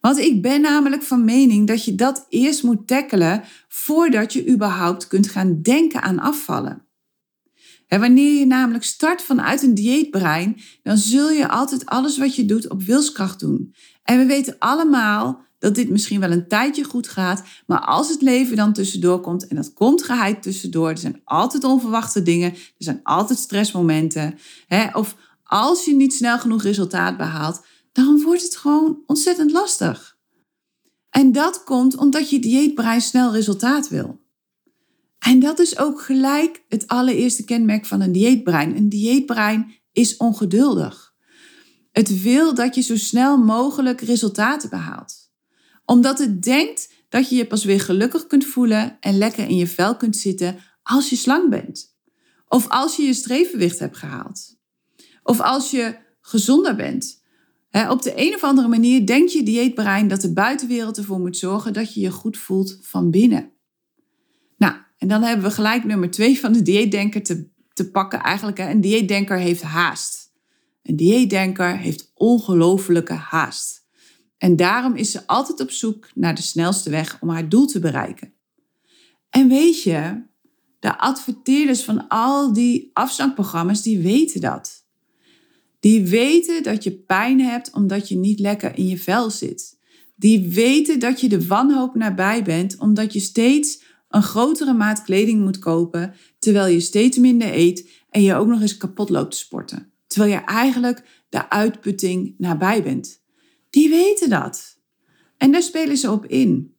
Want 0.00 0.18
ik 0.18 0.42
ben 0.42 0.60
namelijk 0.60 1.02
van 1.02 1.24
mening 1.24 1.66
dat 1.66 1.84
je 1.84 1.94
dat 1.94 2.26
eerst 2.28 2.62
moet 2.62 2.86
tackelen 2.86 3.42
voordat 3.68 4.32
je 4.32 4.48
überhaupt 4.48 5.06
kunt 5.06 5.28
gaan 5.28 5.62
denken 5.62 6.02
aan 6.02 6.18
afvallen. 6.18 6.87
Wanneer 7.88 8.38
je 8.38 8.46
namelijk 8.46 8.84
start 8.84 9.22
vanuit 9.22 9.62
een 9.62 9.74
dieetbrein, 9.74 10.60
dan 10.82 10.96
zul 10.96 11.30
je 11.30 11.48
altijd 11.48 11.86
alles 11.86 12.18
wat 12.18 12.36
je 12.36 12.44
doet 12.44 12.70
op 12.70 12.82
wilskracht 12.82 13.40
doen. 13.40 13.74
En 14.02 14.18
we 14.18 14.24
weten 14.24 14.56
allemaal 14.58 15.46
dat 15.58 15.74
dit 15.74 15.90
misschien 15.90 16.20
wel 16.20 16.30
een 16.30 16.48
tijdje 16.48 16.84
goed 16.84 17.08
gaat, 17.08 17.42
maar 17.66 17.80
als 17.80 18.08
het 18.08 18.22
leven 18.22 18.56
dan 18.56 18.72
tussendoor 18.72 19.20
komt, 19.20 19.46
en 19.46 19.56
dat 19.56 19.72
komt 19.72 20.02
geheid 20.02 20.42
tussendoor, 20.42 20.88
er 20.88 20.98
zijn 20.98 21.20
altijd 21.24 21.64
onverwachte 21.64 22.22
dingen, 22.22 22.52
er 22.52 22.58
zijn 22.78 23.00
altijd 23.02 23.38
stressmomenten, 23.38 24.38
of 24.92 25.16
als 25.42 25.84
je 25.84 25.94
niet 25.94 26.14
snel 26.14 26.38
genoeg 26.38 26.62
resultaat 26.62 27.16
behaalt, 27.16 27.64
dan 27.92 28.22
wordt 28.22 28.42
het 28.42 28.56
gewoon 28.56 28.98
ontzettend 29.06 29.52
lastig. 29.52 30.16
En 31.10 31.32
dat 31.32 31.64
komt 31.64 31.96
omdat 31.96 32.30
je 32.30 32.38
dieetbrein 32.38 33.00
snel 33.00 33.32
resultaat 33.32 33.88
wil. 33.88 34.20
En 35.18 35.40
dat 35.40 35.58
is 35.58 35.78
ook 35.78 36.00
gelijk 36.00 36.64
het 36.68 36.86
allereerste 36.86 37.44
kenmerk 37.44 37.86
van 37.86 38.00
een 38.00 38.12
dieetbrein. 38.12 38.76
Een 38.76 38.88
dieetbrein 38.88 39.74
is 39.92 40.16
ongeduldig. 40.16 41.14
Het 41.92 42.22
wil 42.22 42.54
dat 42.54 42.74
je 42.74 42.80
zo 42.80 42.96
snel 42.96 43.38
mogelijk 43.38 44.00
resultaten 44.00 44.70
behaalt. 44.70 45.32
Omdat 45.84 46.18
het 46.18 46.42
denkt 46.42 46.92
dat 47.08 47.28
je 47.28 47.36
je 47.36 47.46
pas 47.46 47.64
weer 47.64 47.80
gelukkig 47.80 48.26
kunt 48.26 48.44
voelen 48.44 48.96
en 49.00 49.18
lekker 49.18 49.48
in 49.48 49.56
je 49.56 49.66
vel 49.66 49.96
kunt 49.96 50.16
zitten 50.16 50.58
als 50.82 51.10
je 51.10 51.16
slank 51.16 51.50
bent. 51.50 51.96
Of 52.48 52.68
als 52.68 52.96
je 52.96 53.02
je 53.02 53.14
streefgewicht 53.14 53.78
hebt 53.78 53.96
gehaald. 53.96 54.56
Of 55.22 55.40
als 55.40 55.70
je 55.70 55.96
gezonder 56.20 56.74
bent. 56.74 57.22
op 57.88 58.02
de 58.02 58.12
een 58.16 58.34
of 58.34 58.44
andere 58.44 58.68
manier 58.68 59.06
denkt 59.06 59.32
je 59.32 59.42
dieetbrein 59.42 60.08
dat 60.08 60.20
de 60.20 60.32
buitenwereld 60.32 60.96
ervoor 60.96 61.20
moet 61.20 61.36
zorgen 61.36 61.72
dat 61.72 61.94
je 61.94 62.00
je 62.00 62.10
goed 62.10 62.36
voelt 62.36 62.78
van 62.80 63.10
binnen. 63.10 63.52
En 64.98 65.08
dan 65.08 65.22
hebben 65.22 65.46
we 65.46 65.52
gelijk 65.52 65.84
nummer 65.84 66.10
twee 66.10 66.40
van 66.40 66.52
de 66.52 66.62
dieetdenker 66.62 67.22
te, 67.22 67.48
te 67.72 67.90
pakken. 67.90 68.20
Eigenlijk, 68.20 68.58
een 68.58 68.80
dieetdenker 68.80 69.38
heeft 69.38 69.62
haast. 69.62 70.32
Een 70.82 70.96
dieetdenker 70.96 71.78
heeft 71.78 72.10
ongelofelijke 72.14 73.12
haast. 73.12 73.86
En 74.38 74.56
daarom 74.56 74.94
is 74.94 75.10
ze 75.10 75.26
altijd 75.26 75.60
op 75.60 75.70
zoek 75.70 76.08
naar 76.14 76.34
de 76.34 76.42
snelste 76.42 76.90
weg 76.90 77.18
om 77.20 77.28
haar 77.28 77.48
doel 77.48 77.66
te 77.66 77.80
bereiken. 77.80 78.32
En 79.30 79.48
weet 79.48 79.82
je, 79.82 80.22
de 80.78 80.98
adverteerders 80.98 81.82
van 81.82 82.08
al 82.08 82.52
die 82.52 82.90
afstandprogramma's, 82.92 83.82
die 83.82 83.98
weten 83.98 84.40
dat. 84.40 84.86
Die 85.80 86.02
weten 86.06 86.62
dat 86.62 86.84
je 86.84 86.92
pijn 86.92 87.40
hebt 87.40 87.72
omdat 87.72 88.08
je 88.08 88.16
niet 88.16 88.38
lekker 88.38 88.78
in 88.78 88.86
je 88.86 88.98
vel 88.98 89.30
zit. 89.30 89.78
Die 90.16 90.48
weten 90.48 90.98
dat 90.98 91.20
je 91.20 91.28
de 91.28 91.46
wanhoop 91.46 91.94
nabij 91.94 92.42
bent 92.42 92.78
omdat 92.78 93.12
je 93.12 93.20
steeds 93.20 93.82
een 94.08 94.22
grotere 94.22 94.72
maat 94.72 95.02
kleding 95.02 95.44
moet 95.44 95.58
kopen, 95.58 96.14
terwijl 96.38 96.66
je 96.66 96.80
steeds 96.80 97.18
minder 97.18 97.54
eet 97.54 97.90
en 98.10 98.22
je 98.22 98.34
ook 98.34 98.46
nog 98.46 98.60
eens 98.60 98.76
kapot 98.76 99.08
loopt 99.10 99.30
te 99.30 99.36
sporten. 99.36 99.92
Terwijl 100.06 100.32
je 100.32 100.38
eigenlijk 100.38 101.24
de 101.28 101.50
uitputting 101.50 102.34
nabij 102.38 102.82
bent. 102.82 103.22
Die 103.70 103.88
weten 103.88 104.28
dat. 104.28 104.78
En 105.36 105.52
daar 105.52 105.62
spelen 105.62 105.96
ze 105.96 106.10
op 106.10 106.26
in. 106.26 106.76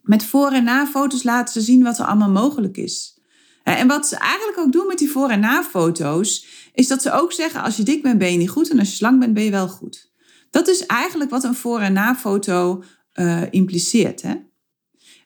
Met 0.00 0.24
voor- 0.24 0.52
en 0.52 0.64
na-foto's 0.64 1.22
laten 1.22 1.52
ze 1.52 1.60
zien 1.60 1.82
wat 1.82 1.98
er 1.98 2.04
allemaal 2.04 2.30
mogelijk 2.30 2.76
is. 2.76 3.20
En 3.62 3.88
wat 3.88 4.06
ze 4.08 4.16
eigenlijk 4.16 4.58
ook 4.58 4.72
doen 4.72 4.86
met 4.86 4.98
die 4.98 5.10
voor- 5.10 5.30
en 5.30 5.40
na-foto's, 5.40 6.46
is 6.72 6.88
dat 6.88 7.02
ze 7.02 7.12
ook 7.12 7.32
zeggen: 7.32 7.62
als 7.62 7.76
je 7.76 7.82
dik 7.82 8.02
bent, 8.02 8.18
ben 8.18 8.32
je 8.32 8.38
niet 8.38 8.50
goed 8.50 8.70
en 8.70 8.78
als 8.78 8.88
je 8.88 8.94
slank 8.94 9.20
bent, 9.20 9.34
ben 9.34 9.42
je 9.42 9.50
wel 9.50 9.68
goed. 9.68 10.12
Dat 10.50 10.68
is 10.68 10.86
eigenlijk 10.86 11.30
wat 11.30 11.44
een 11.44 11.54
voor- 11.54 11.80
en 11.80 11.92
na-foto 11.92 12.82
uh, 13.14 13.42
impliceert. 13.50 14.22
Hè? 14.22 14.34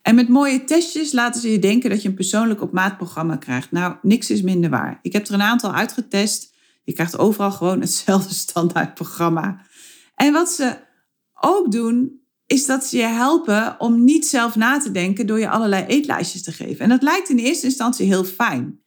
En 0.03 0.15
met 0.15 0.29
mooie 0.29 0.65
testjes 0.65 1.13
laten 1.13 1.41
ze 1.41 1.51
je 1.51 1.59
denken 1.59 1.91
dat 1.91 2.03
je 2.03 2.09
een 2.09 2.15
persoonlijk 2.15 2.63
op 2.63 2.73
maat 2.73 2.97
programma 2.97 3.37
krijgt. 3.37 3.71
Nou, 3.71 3.95
niks 4.03 4.31
is 4.31 4.43
minder 4.43 4.71
waar. 4.71 4.99
Ik 5.03 5.13
heb 5.13 5.27
er 5.27 5.35
een 5.35 5.43
aantal 5.43 5.73
uitgetest. 5.75 6.55
Je 6.85 6.93
krijgt 6.93 7.19
overal 7.19 7.51
gewoon 7.51 7.81
hetzelfde 7.81 8.35
standaard 8.45 8.95
programma. 8.95 9.67
En 10.15 10.33
wat 10.33 10.51
ze 10.51 10.77
ook 11.41 11.73
doen, 11.73 12.21
is 12.47 12.67
dat 12.67 12.85
ze 12.85 12.97
je 12.97 13.07
helpen 13.07 13.75
om 13.79 14.05
niet 14.05 14.27
zelf 14.27 14.57
na 14.57 14.79
te 14.79 14.91
denken 14.91 15.27
door 15.27 15.39
je 15.39 15.49
allerlei 15.49 15.85
eetlijstjes 15.85 16.43
te 16.43 16.53
geven. 16.53 16.79
En 16.79 16.89
dat 16.89 17.03
lijkt 17.03 17.29
in 17.29 17.39
eerste 17.39 17.67
instantie 17.67 18.07
heel 18.07 18.25
fijn. 18.25 18.81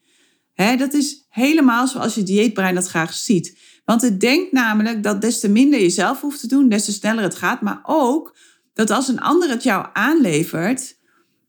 dat 0.55 0.93
is 0.93 1.25
helemaal 1.29 1.87
zoals 1.87 2.15
je 2.15 2.23
dieetbrein 2.23 2.75
dat 2.75 2.87
graag 2.87 3.13
ziet. 3.13 3.57
Want 3.85 4.01
het 4.01 4.19
denkt 4.19 4.51
namelijk 4.51 5.03
dat 5.03 5.21
des 5.21 5.39
te 5.39 5.49
minder 5.49 5.79
je 5.79 5.89
zelf 5.89 6.21
hoeft 6.21 6.39
te 6.39 6.47
doen, 6.47 6.69
des 6.69 6.85
te 6.85 6.91
sneller 6.91 7.23
het 7.23 7.35
gaat. 7.35 7.61
Maar 7.61 7.79
ook 7.83 8.37
dat 8.73 8.89
als 8.89 9.07
een 9.07 9.21
ander 9.21 9.49
het 9.49 9.63
jou 9.63 9.87
aanlevert, 9.93 10.97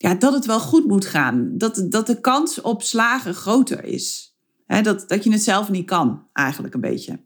ja, 0.05 0.15
dat 0.15 0.33
het 0.33 0.47
wel 0.47 0.61
goed 0.61 0.87
moet 0.87 1.07
gaan. 1.07 1.51
Dat, 1.55 1.87
dat 1.89 2.07
de 2.07 2.21
kans 2.21 2.61
op 2.61 2.83
slagen 2.83 3.35
groter 3.35 3.85
is. 3.85 4.37
dat, 4.67 5.05
dat 5.09 5.25
je 5.25 5.33
het 5.33 5.43
zelf 5.43 5.71
niet 5.71 5.87
kan, 5.87 6.27
eigenlijk 6.33 6.75
een 6.75 6.81
beetje. 6.81 7.21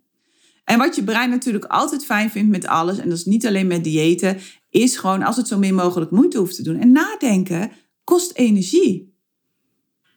En 0.64 0.78
wat 0.78 0.96
je 0.96 1.04
brein 1.04 1.30
natuurlijk 1.30 1.64
altijd 1.64 2.04
fijn 2.04 2.30
vindt 2.30 2.50
met 2.50 2.66
alles, 2.66 2.98
en 2.98 3.08
dat 3.08 3.18
is 3.18 3.24
niet 3.24 3.46
alleen 3.46 3.66
met 3.66 3.84
diëten, 3.84 4.38
is 4.70 4.96
gewoon 4.96 5.22
als 5.22 5.36
het 5.36 5.48
zo 5.48 5.58
min 5.58 5.74
mogelijk 5.74 6.10
moeite 6.10 6.38
hoeft 6.38 6.56
te 6.56 6.62
doen. 6.62 6.76
En 6.76 6.92
nadenken 6.92 7.70
kost 8.04 8.32
energie. 8.32 9.16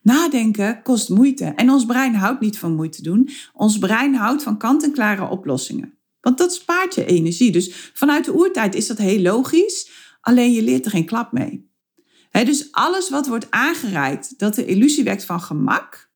Nadenken 0.02 0.82
kost 0.84 1.10
moeite 1.10 1.46
en 1.46 1.72
ons 1.72 1.86
brein 1.86 2.16
houdt 2.16 2.42
niet 2.42 2.58
van 2.58 2.76
moeite 2.76 3.02
doen. 3.02 3.30
Ons 3.54 3.78
brein 3.78 4.16
houdt 4.16 4.44
van 4.44 4.58
kant-en-klare 4.58 5.30
oplossingen. 5.30 5.94
Want 6.20 6.38
dat 6.38 6.54
spaart 6.54 6.96
je 6.96 7.06
energie. 7.06 7.52
Dus 7.52 7.92
vanuit 7.94 8.26
de 8.26 8.36
oertijd 8.36 8.76
is 8.76 8.88
dat 8.88 8.98
heel 8.98 9.22
logisch, 9.22 9.92
alleen 10.22 10.52
je 10.52 10.64
leert 10.64 10.86
er 10.86 10.92
geen 10.92 11.06
klap 11.06 11.32
mee. 11.32 11.71
Dus 12.32 12.72
alles 12.72 13.10
wat 13.10 13.28
wordt 13.28 13.52
aangereikt 13.52 14.40
dat 14.40 14.56
de 14.56 14.66
illusie 14.66 15.04
wekt 15.04 15.26
van 15.26 15.42
gemak, 15.42 16.12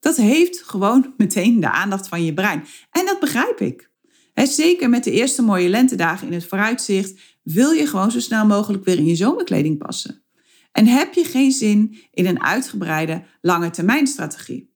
dat 0.00 0.16
heeft 0.16 0.62
gewoon 0.62 1.14
meteen 1.16 1.60
de 1.60 1.70
aandacht 1.70 2.08
van 2.08 2.24
je 2.24 2.34
brein. 2.34 2.64
En 2.90 3.06
dat 3.06 3.20
begrijp 3.20 3.60
ik. 3.60 3.90
zeker 4.34 4.88
met 4.88 5.04
de 5.04 5.10
eerste 5.10 5.42
mooie 5.42 5.68
lentedagen 5.68 6.26
in 6.26 6.32
het 6.32 6.46
vooruitzicht 6.46 7.20
wil 7.42 7.70
je 7.70 7.86
gewoon 7.86 8.10
zo 8.10 8.20
snel 8.20 8.46
mogelijk 8.46 8.84
weer 8.84 8.96
in 8.96 9.06
je 9.06 9.16
zomerkleding 9.16 9.78
passen. 9.78 10.22
En 10.72 10.86
heb 10.86 11.14
je 11.14 11.24
geen 11.24 11.52
zin 11.52 11.98
in 12.10 12.26
een 12.26 12.42
uitgebreide 12.42 13.24
lange 13.40 13.70
termijn 13.70 14.06
strategie. 14.06 14.74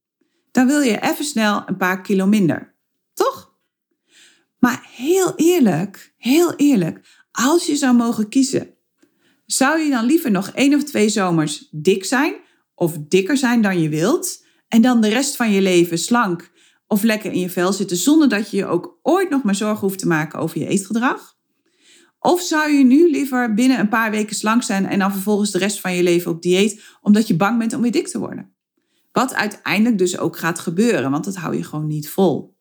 Dan 0.50 0.66
wil 0.66 0.80
je 0.80 1.00
even 1.00 1.24
snel 1.24 1.62
een 1.66 1.76
paar 1.76 2.02
kilo 2.02 2.26
minder. 2.26 2.74
Toch? 3.12 3.54
Maar 4.58 4.88
heel 4.92 5.34
eerlijk, 5.36 6.14
heel 6.16 6.54
eerlijk, 6.54 7.26
als 7.32 7.66
je 7.66 7.76
zou 7.76 7.96
mogen 7.96 8.28
kiezen, 8.28 8.75
zou 9.46 9.80
je 9.80 9.90
dan 9.90 10.04
liever 10.04 10.30
nog 10.30 10.48
één 10.48 10.74
of 10.74 10.84
twee 10.84 11.08
zomers 11.08 11.68
dik 11.70 12.04
zijn 12.04 12.34
of 12.74 12.98
dikker 13.08 13.36
zijn 13.36 13.62
dan 13.62 13.80
je 13.80 13.88
wilt 13.88 14.44
en 14.68 14.82
dan 14.82 15.00
de 15.00 15.08
rest 15.08 15.36
van 15.36 15.50
je 15.50 15.60
leven 15.60 15.98
slank 15.98 16.50
of 16.86 17.02
lekker 17.02 17.32
in 17.32 17.40
je 17.40 17.50
vel 17.50 17.72
zitten 17.72 17.96
zonder 17.96 18.28
dat 18.28 18.50
je 18.50 18.56
je 18.56 18.66
ook 18.66 18.98
ooit 19.02 19.30
nog 19.30 19.42
maar 19.42 19.54
zorgen 19.54 19.80
hoeft 19.80 19.98
te 19.98 20.06
maken 20.06 20.38
over 20.38 20.58
je 20.58 20.66
eetgedrag? 20.66 21.34
Of 22.18 22.40
zou 22.40 22.70
je 22.70 22.84
nu 22.84 23.10
liever 23.10 23.54
binnen 23.54 23.78
een 23.78 23.88
paar 23.88 24.10
weken 24.10 24.36
slank 24.36 24.62
zijn 24.62 24.86
en 24.86 24.98
dan 24.98 25.12
vervolgens 25.12 25.50
de 25.50 25.58
rest 25.58 25.80
van 25.80 25.94
je 25.94 26.02
leven 26.02 26.30
op 26.30 26.42
dieet 26.42 26.82
omdat 27.00 27.26
je 27.26 27.36
bang 27.36 27.58
bent 27.58 27.74
om 27.74 27.82
weer 27.82 27.92
dik 27.92 28.08
te 28.08 28.18
worden? 28.18 28.54
Wat 29.12 29.34
uiteindelijk 29.34 29.98
dus 29.98 30.18
ook 30.18 30.36
gaat 30.36 30.58
gebeuren, 30.58 31.10
want 31.10 31.24
dat 31.24 31.36
hou 31.36 31.56
je 31.56 31.64
gewoon 31.64 31.86
niet 31.86 32.08
vol. 32.08 32.55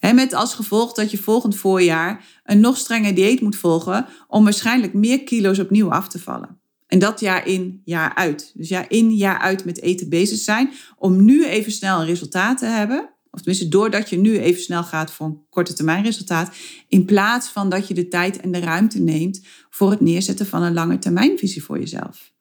Met 0.00 0.34
als 0.34 0.54
gevolg 0.54 0.92
dat 0.92 1.10
je 1.10 1.18
volgend 1.18 1.56
voorjaar 1.56 2.40
een 2.44 2.60
nog 2.60 2.76
strenger 2.76 3.14
dieet 3.14 3.40
moet 3.40 3.56
volgen 3.56 4.06
om 4.28 4.44
waarschijnlijk 4.44 4.94
meer 4.94 5.24
kilo's 5.24 5.58
opnieuw 5.58 5.90
af 5.90 6.08
te 6.08 6.18
vallen. 6.18 6.60
En 6.86 6.98
dat 6.98 7.20
jaar 7.20 7.46
in, 7.46 7.82
jaar 7.84 8.14
uit. 8.14 8.52
Dus 8.54 8.68
jaar 8.68 8.84
in, 8.88 9.16
jaar 9.16 9.38
uit 9.38 9.64
met 9.64 9.80
eten 9.80 10.08
bezig 10.08 10.38
zijn 10.38 10.70
om 10.96 11.24
nu 11.24 11.46
even 11.46 11.72
snel 11.72 12.00
een 12.00 12.06
resultaat 12.06 12.58
te 12.58 12.66
hebben. 12.66 13.10
Of 13.30 13.38
tenminste, 13.38 13.68
doordat 13.68 14.08
je 14.08 14.16
nu 14.16 14.38
even 14.38 14.62
snel 14.62 14.82
gaat 14.82 15.12
voor 15.12 15.26
een 15.26 15.42
korte 15.50 15.72
termijn 15.72 16.04
resultaat. 16.04 16.56
In 16.88 17.04
plaats 17.04 17.48
van 17.48 17.68
dat 17.68 17.88
je 17.88 17.94
de 17.94 18.08
tijd 18.08 18.40
en 18.40 18.52
de 18.52 18.58
ruimte 18.58 19.00
neemt 19.00 19.40
voor 19.70 19.90
het 19.90 20.00
neerzetten 20.00 20.46
van 20.46 20.62
een 20.62 20.72
lange 20.72 20.98
termijnvisie 20.98 21.62
voor 21.62 21.78
jezelf. 21.78 22.32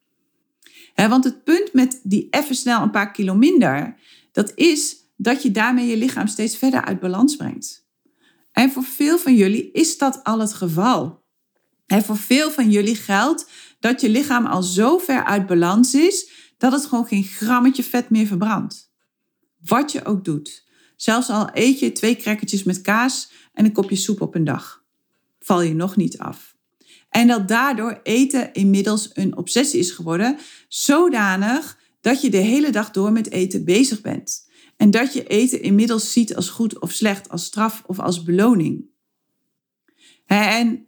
want 0.95 1.23
het 1.23 1.43
punt 1.43 1.73
met 1.73 1.99
die 2.03 2.27
even 2.29 2.55
snel 2.55 2.81
een 2.81 2.91
paar 2.91 3.11
kilo 3.11 3.35
minder, 3.35 3.95
dat 4.31 4.51
is 4.55 4.98
dat 5.21 5.43
je 5.43 5.51
daarmee 5.51 5.87
je 5.87 5.97
lichaam 5.97 6.27
steeds 6.27 6.57
verder 6.57 6.85
uit 6.85 6.99
balans 6.99 7.35
brengt. 7.35 7.87
En 8.51 8.71
voor 8.71 8.83
veel 8.83 9.17
van 9.17 9.35
jullie 9.35 9.71
is 9.71 9.97
dat 9.97 10.23
al 10.23 10.39
het 10.39 10.53
geval. 10.53 11.23
En 11.85 12.03
voor 12.03 12.17
veel 12.17 12.51
van 12.51 12.71
jullie 12.71 12.95
geldt 12.95 13.49
dat 13.79 14.01
je 14.01 14.09
lichaam 14.09 14.45
al 14.45 14.63
zo 14.63 14.97
ver 14.97 15.23
uit 15.23 15.47
balans 15.47 15.93
is 15.93 16.29
dat 16.57 16.71
het 16.71 16.85
gewoon 16.85 17.07
geen 17.07 17.23
grammetje 17.23 17.83
vet 17.83 18.09
meer 18.09 18.25
verbrandt. 18.25 18.91
Wat 19.65 19.91
je 19.91 20.05
ook 20.05 20.25
doet. 20.25 20.67
Zelfs 20.95 21.29
al 21.29 21.49
eet 21.53 21.79
je 21.79 21.91
twee 21.91 22.15
crackertjes 22.15 22.63
met 22.63 22.81
kaas 22.81 23.31
en 23.53 23.65
een 23.65 23.71
kopje 23.73 23.95
soep 23.95 24.21
op 24.21 24.35
een 24.35 24.43
dag. 24.43 24.83
Val 25.39 25.61
je 25.61 25.73
nog 25.73 25.95
niet 25.95 26.17
af. 26.17 26.55
En 27.09 27.27
dat 27.27 27.47
daardoor 27.47 27.99
eten 28.03 28.53
inmiddels 28.53 29.09
een 29.13 29.37
obsessie 29.37 29.79
is 29.79 29.91
geworden, 29.91 30.37
zodanig 30.67 31.77
dat 32.01 32.21
je 32.21 32.29
de 32.29 32.37
hele 32.37 32.69
dag 32.69 32.91
door 32.91 33.11
met 33.11 33.31
eten 33.31 33.65
bezig 33.65 34.01
bent. 34.01 34.47
En 34.79 34.91
dat 34.91 35.13
je 35.13 35.27
eten 35.27 35.61
inmiddels 35.61 36.11
ziet 36.11 36.35
als 36.35 36.49
goed 36.49 36.79
of 36.79 36.91
slecht, 36.91 37.29
als 37.29 37.45
straf 37.45 37.83
of 37.85 37.99
als 37.99 38.23
beloning. 38.23 38.85
En 40.25 40.87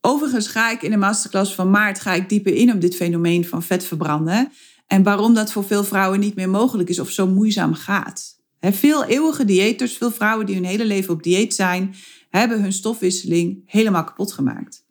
overigens 0.00 0.46
ga 0.46 0.70
ik 0.70 0.82
in 0.82 0.90
de 0.90 0.96
masterclass 0.96 1.54
van 1.54 1.70
maart 1.70 2.00
ga 2.00 2.14
ik 2.14 2.28
dieper 2.28 2.54
in 2.54 2.72
op 2.72 2.80
dit 2.80 2.96
fenomeen 2.96 3.44
van 3.44 3.62
vet 3.62 3.84
verbranden. 3.84 4.52
En 4.86 5.02
waarom 5.02 5.34
dat 5.34 5.52
voor 5.52 5.64
veel 5.64 5.84
vrouwen 5.84 6.20
niet 6.20 6.34
meer 6.34 6.48
mogelijk 6.48 6.88
is 6.88 6.98
of 6.98 7.10
zo 7.10 7.26
moeizaam 7.26 7.74
gaat. 7.74 8.36
Veel 8.60 9.04
eeuwige 9.04 9.44
diëters, 9.44 9.96
veel 9.96 10.10
vrouwen 10.10 10.46
die 10.46 10.54
hun 10.54 10.64
hele 10.64 10.84
leven 10.84 11.14
op 11.14 11.22
dieet 11.22 11.54
zijn, 11.54 11.94
hebben 12.30 12.62
hun 12.62 12.72
stofwisseling 12.72 13.62
helemaal 13.66 14.04
kapot 14.04 14.32
gemaakt. 14.32 14.84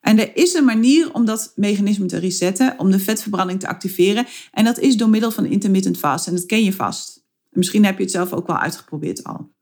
En 0.00 0.18
er 0.18 0.36
is 0.36 0.54
een 0.54 0.64
manier 0.64 1.12
om 1.12 1.24
dat 1.24 1.52
mechanisme 1.56 2.06
te 2.06 2.18
resetten, 2.18 2.78
om 2.78 2.90
de 2.90 2.98
vetverbranding 2.98 3.60
te 3.60 3.68
activeren. 3.68 4.26
En 4.52 4.64
dat 4.64 4.78
is 4.78 4.96
door 4.96 5.08
middel 5.08 5.30
van 5.30 5.44
intermittent 5.44 5.98
fast. 5.98 6.26
En 6.26 6.34
dat 6.34 6.46
ken 6.46 6.64
je 6.64 6.72
vast. 6.72 7.13
Misschien 7.54 7.84
heb 7.84 7.96
je 7.96 8.02
het 8.02 8.12
zelf 8.12 8.32
ook 8.32 8.46
wel 8.46 8.58
uitgeprobeerd 8.58 9.24
al. 9.24 9.52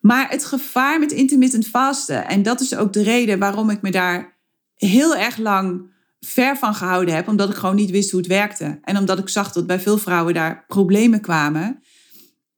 Maar 0.00 0.30
het 0.30 0.44
gevaar 0.44 0.98
met 0.98 1.12
intermittent 1.12 1.66
vasten, 1.66 2.28
en 2.28 2.42
dat 2.42 2.60
is 2.60 2.74
ook 2.74 2.92
de 2.92 3.02
reden 3.02 3.38
waarom 3.38 3.70
ik 3.70 3.82
me 3.82 3.90
daar 3.90 4.38
heel 4.74 5.16
erg 5.16 5.36
lang 5.36 5.92
ver 6.20 6.56
van 6.56 6.74
gehouden 6.74 7.14
heb, 7.14 7.28
omdat 7.28 7.50
ik 7.50 7.56
gewoon 7.56 7.74
niet 7.74 7.90
wist 7.90 8.10
hoe 8.10 8.20
het 8.20 8.28
werkte. 8.28 8.78
En 8.82 8.98
omdat 8.98 9.18
ik 9.18 9.28
zag 9.28 9.52
dat 9.52 9.66
bij 9.66 9.80
veel 9.80 9.98
vrouwen 9.98 10.34
daar 10.34 10.64
problemen 10.66 11.20
kwamen, 11.20 11.82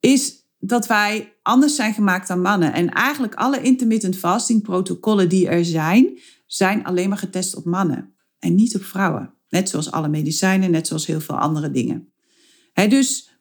is 0.00 0.34
dat 0.58 0.86
wij 0.86 1.36
anders 1.42 1.74
zijn 1.74 1.94
gemaakt 1.94 2.28
dan 2.28 2.40
mannen. 2.40 2.72
En 2.72 2.90
eigenlijk 2.90 3.34
alle 3.34 3.62
intermittent 3.62 4.16
fasting 4.16 4.62
protocollen 4.62 5.28
die 5.28 5.48
er 5.48 5.64
zijn, 5.64 6.18
zijn 6.46 6.84
alleen 6.84 7.08
maar 7.08 7.18
getest 7.18 7.56
op 7.56 7.64
mannen 7.64 8.14
en 8.38 8.54
niet 8.54 8.76
op 8.76 8.84
vrouwen. 8.84 9.34
Net 9.48 9.68
zoals 9.68 9.90
alle 9.90 10.08
medicijnen, 10.08 10.70
net 10.70 10.86
zoals 10.86 11.06
heel 11.06 11.20
veel 11.20 11.38
andere 11.38 11.70
dingen. 11.70 12.12
dus 12.72 13.35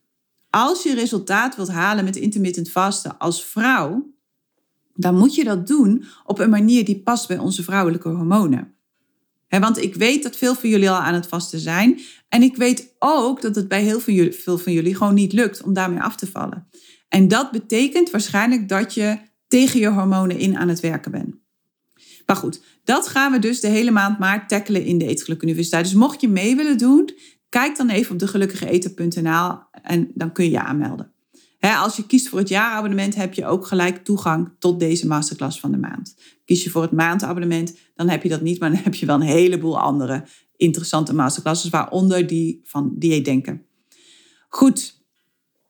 als 0.55 0.83
je 0.83 0.93
resultaat 0.93 1.55
wilt 1.55 1.69
halen 1.69 2.03
met 2.03 2.15
intermittent 2.15 2.71
vasten 2.71 3.17
als 3.17 3.45
vrouw, 3.45 4.13
dan 4.93 5.17
moet 5.17 5.35
je 5.35 5.43
dat 5.43 5.67
doen 5.67 6.05
op 6.25 6.39
een 6.39 6.49
manier 6.49 6.85
die 6.85 7.01
past 7.01 7.27
bij 7.27 7.37
onze 7.37 7.63
vrouwelijke 7.63 8.09
hormonen. 8.09 8.73
want 9.49 9.81
ik 9.81 9.95
weet 9.95 10.23
dat 10.23 10.37
veel 10.37 10.55
van 10.55 10.69
jullie 10.69 10.89
al 10.89 10.95
aan 10.95 11.13
het 11.13 11.27
vasten 11.27 11.59
zijn. 11.59 11.99
En 12.29 12.41
ik 12.41 12.55
weet 12.55 12.95
ook 12.99 13.41
dat 13.41 13.55
het 13.55 13.67
bij 13.67 13.83
heel 13.83 13.99
veel, 13.99 14.31
veel 14.31 14.57
van 14.57 14.73
jullie 14.73 14.95
gewoon 14.95 15.13
niet 15.13 15.33
lukt 15.33 15.61
om 15.61 15.73
daarmee 15.73 16.01
af 16.01 16.15
te 16.15 16.27
vallen. 16.27 16.67
En 17.09 17.27
dat 17.27 17.51
betekent 17.51 18.09
waarschijnlijk 18.09 18.69
dat 18.69 18.93
je 18.93 19.17
tegen 19.47 19.79
je 19.79 19.89
hormonen 19.89 20.37
in 20.37 20.57
aan 20.57 20.69
het 20.69 20.79
werken 20.79 21.11
bent. 21.11 21.35
Maar 22.25 22.35
goed, 22.35 22.61
dat 22.83 23.07
gaan 23.07 23.31
we 23.31 23.39
dus 23.39 23.59
de 23.59 23.67
hele 23.67 23.91
maand 23.91 24.19
maart 24.19 24.49
tackelen 24.49 24.85
in 24.85 24.97
de 24.97 25.07
Eetgeluk 25.07 25.41
Universiteit. 25.41 25.83
Dus 25.83 25.93
mocht 25.93 26.21
je 26.21 26.27
mee 26.27 26.55
willen 26.55 26.77
doen, 26.77 27.09
Kijk 27.49 27.77
dan 27.77 27.89
even 27.89 28.11
op 28.11 28.19
de 28.19 28.27
gelukkigeeten.nl 28.27 29.57
en 29.71 30.11
dan 30.13 30.31
kun 30.31 30.43
je 30.43 30.51
je 30.51 30.61
aanmelden. 30.61 31.13
als 31.59 31.95
je 31.95 32.05
kiest 32.05 32.29
voor 32.29 32.39
het 32.39 32.49
jaarabonnement, 32.49 33.15
heb 33.15 33.33
je 33.33 33.45
ook 33.45 33.67
gelijk 33.67 34.03
toegang 34.03 34.49
tot 34.59 34.79
deze 34.79 35.07
masterclass 35.07 35.59
van 35.59 35.71
de 35.71 35.77
maand. 35.77 36.15
Kies 36.45 36.63
je 36.63 36.69
voor 36.69 36.81
het 36.81 36.91
maandabonnement, 36.91 37.77
dan 37.95 38.09
heb 38.09 38.23
je 38.23 38.29
dat 38.29 38.41
niet, 38.41 38.59
maar 38.59 38.69
dan 38.69 38.83
heb 38.83 38.95
je 38.95 39.05
wel 39.05 39.15
een 39.15 39.21
heleboel 39.21 39.79
andere 39.79 40.23
interessante 40.57 41.13
masterclasses, 41.13 41.69
waaronder 41.69 42.27
die 42.27 42.61
van 42.63 42.93
dieetdenken. 42.95 43.65
Goed, 44.49 45.03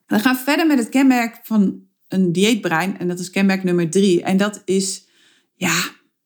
we 0.08 0.20
gaan 0.20 0.36
verder 0.36 0.68
met 0.68 0.78
het 0.78 0.90
kenmerk 0.90 1.40
van 1.44 1.84
een 2.08 2.32
dieetbrein 2.32 2.98
en 2.98 3.08
dat 3.08 3.20
is 3.20 3.30
kenmerk 3.30 3.64
nummer 3.64 3.90
drie. 3.90 4.24
En 4.24 4.38
dat 4.38 4.62
is, 4.66 5.08
ja, 5.56 5.84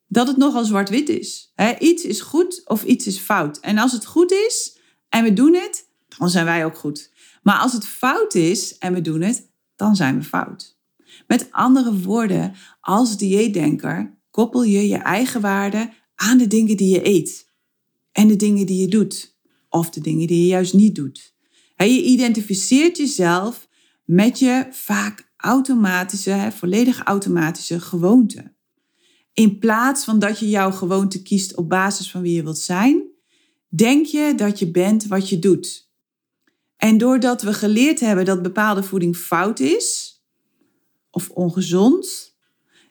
dat 0.07 0.27
het 0.27 0.37
nogal 0.37 0.65
zwart-wit 0.65 1.09
is. 1.09 1.53
iets 1.79 2.03
is 2.03 2.21
goed 2.21 2.61
of 2.65 2.83
iets 2.83 3.07
is 3.07 3.19
fout. 3.19 3.59
En 3.59 3.77
als 3.77 3.91
het 3.91 4.05
goed 4.05 4.31
is, 4.31 4.78
en 5.09 5.23
we 5.23 5.33
doen 5.33 5.53
het, 5.53 5.87
dan 6.17 6.29
zijn 6.29 6.45
wij 6.45 6.65
ook 6.65 6.77
goed. 6.77 7.11
Maar 7.43 7.57
als 7.57 7.73
het 7.73 7.87
fout 7.87 8.35
is 8.35 8.77
en 8.77 8.93
we 8.93 9.01
doen 9.01 9.21
het, 9.21 9.49
dan 9.75 9.95
zijn 9.95 10.17
we 10.17 10.23
fout. 10.23 10.77
Met 11.27 11.47
andere 11.51 11.99
woorden, 11.99 12.53
als 12.81 13.17
dieetdenker 13.17 14.17
koppel 14.31 14.63
je 14.63 14.87
je 14.87 14.97
eigen 14.97 15.41
waarde 15.41 15.89
aan 16.15 16.37
de 16.37 16.47
dingen 16.47 16.77
die 16.77 16.93
je 16.93 17.07
eet. 17.07 17.47
En 18.11 18.27
de 18.27 18.35
dingen 18.35 18.65
die 18.65 18.81
je 18.81 18.87
doet. 18.87 19.37
Of 19.69 19.89
de 19.89 20.01
dingen 20.01 20.27
die 20.27 20.41
je 20.41 20.47
juist 20.47 20.73
niet 20.73 20.95
doet. 20.95 21.35
Je 21.75 22.03
identificeert 22.03 22.97
jezelf 22.97 23.67
met 24.05 24.39
je 24.39 24.67
vaak 24.71 25.31
automatische, 25.37 26.51
volledig 26.55 27.03
automatische 27.03 27.79
gewoonte. 27.79 28.53
In 29.33 29.59
plaats 29.59 30.03
van 30.03 30.19
dat 30.19 30.39
je 30.39 30.49
jouw 30.49 30.71
gewoonte 30.71 31.21
kiest 31.21 31.55
op 31.55 31.69
basis 31.69 32.11
van 32.11 32.21
wie 32.21 32.35
je 32.35 32.43
wilt 32.43 32.57
zijn, 32.57 33.08
denk 33.69 34.05
je 34.05 34.33
dat 34.35 34.59
je 34.59 34.71
bent 34.71 35.07
wat 35.07 35.29
je 35.29 35.39
doet. 35.39 35.89
En 36.77 36.97
doordat 36.97 37.41
we 37.41 37.53
geleerd 37.53 37.99
hebben 37.99 38.25
dat 38.25 38.41
bepaalde 38.41 38.83
voeding 38.83 39.17
fout 39.17 39.59
is 39.59 40.17
of 41.11 41.29
ongezond, 41.29 42.35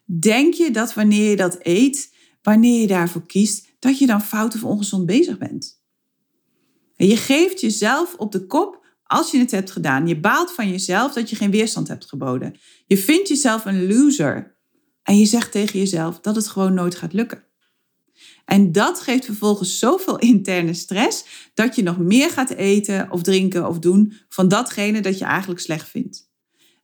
denk 0.04 0.54
je 0.54 0.70
dat 0.70 0.94
wanneer 0.94 1.30
je 1.30 1.36
dat 1.36 1.58
eet, 1.62 2.14
wanneer 2.42 2.80
je 2.80 2.86
daarvoor 2.86 3.26
kiest, 3.26 3.66
dat 3.78 3.98
je 3.98 4.06
dan 4.06 4.22
fout 4.22 4.54
of 4.54 4.64
ongezond 4.64 5.06
bezig 5.06 5.38
bent. 5.38 5.82
En 6.96 7.06
je 7.06 7.16
geeft 7.16 7.60
jezelf 7.60 8.14
op 8.14 8.32
de 8.32 8.46
kop 8.46 8.86
als 9.02 9.30
je 9.30 9.38
het 9.38 9.50
hebt 9.50 9.70
gedaan. 9.70 10.06
Je 10.06 10.20
baalt 10.20 10.52
van 10.52 10.70
jezelf 10.70 11.12
dat 11.12 11.30
je 11.30 11.36
geen 11.36 11.50
weerstand 11.50 11.88
hebt 11.88 12.04
geboden. 12.04 12.54
Je 12.86 12.96
vindt 12.96 13.28
jezelf 13.28 13.64
een 13.64 13.86
loser. 13.86 14.56
En 15.02 15.18
je 15.18 15.26
zegt 15.26 15.52
tegen 15.52 15.78
jezelf 15.78 16.20
dat 16.20 16.36
het 16.36 16.48
gewoon 16.48 16.74
nooit 16.74 16.94
gaat 16.94 17.12
lukken. 17.12 17.44
En 18.48 18.72
dat 18.72 19.00
geeft 19.00 19.24
vervolgens 19.24 19.78
zoveel 19.78 20.18
interne 20.32 20.74
stress 20.74 21.24
dat 21.54 21.76
je 21.76 21.82
nog 21.82 21.98
meer 21.98 22.30
gaat 22.30 22.50
eten 22.50 23.10
of 23.10 23.22
drinken 23.22 23.68
of 23.68 23.78
doen 23.78 24.12
van 24.28 24.48
datgene 24.48 25.00
dat 25.00 25.18
je 25.18 25.24
eigenlijk 25.24 25.60
slecht 25.60 25.88
vindt. 25.88 26.30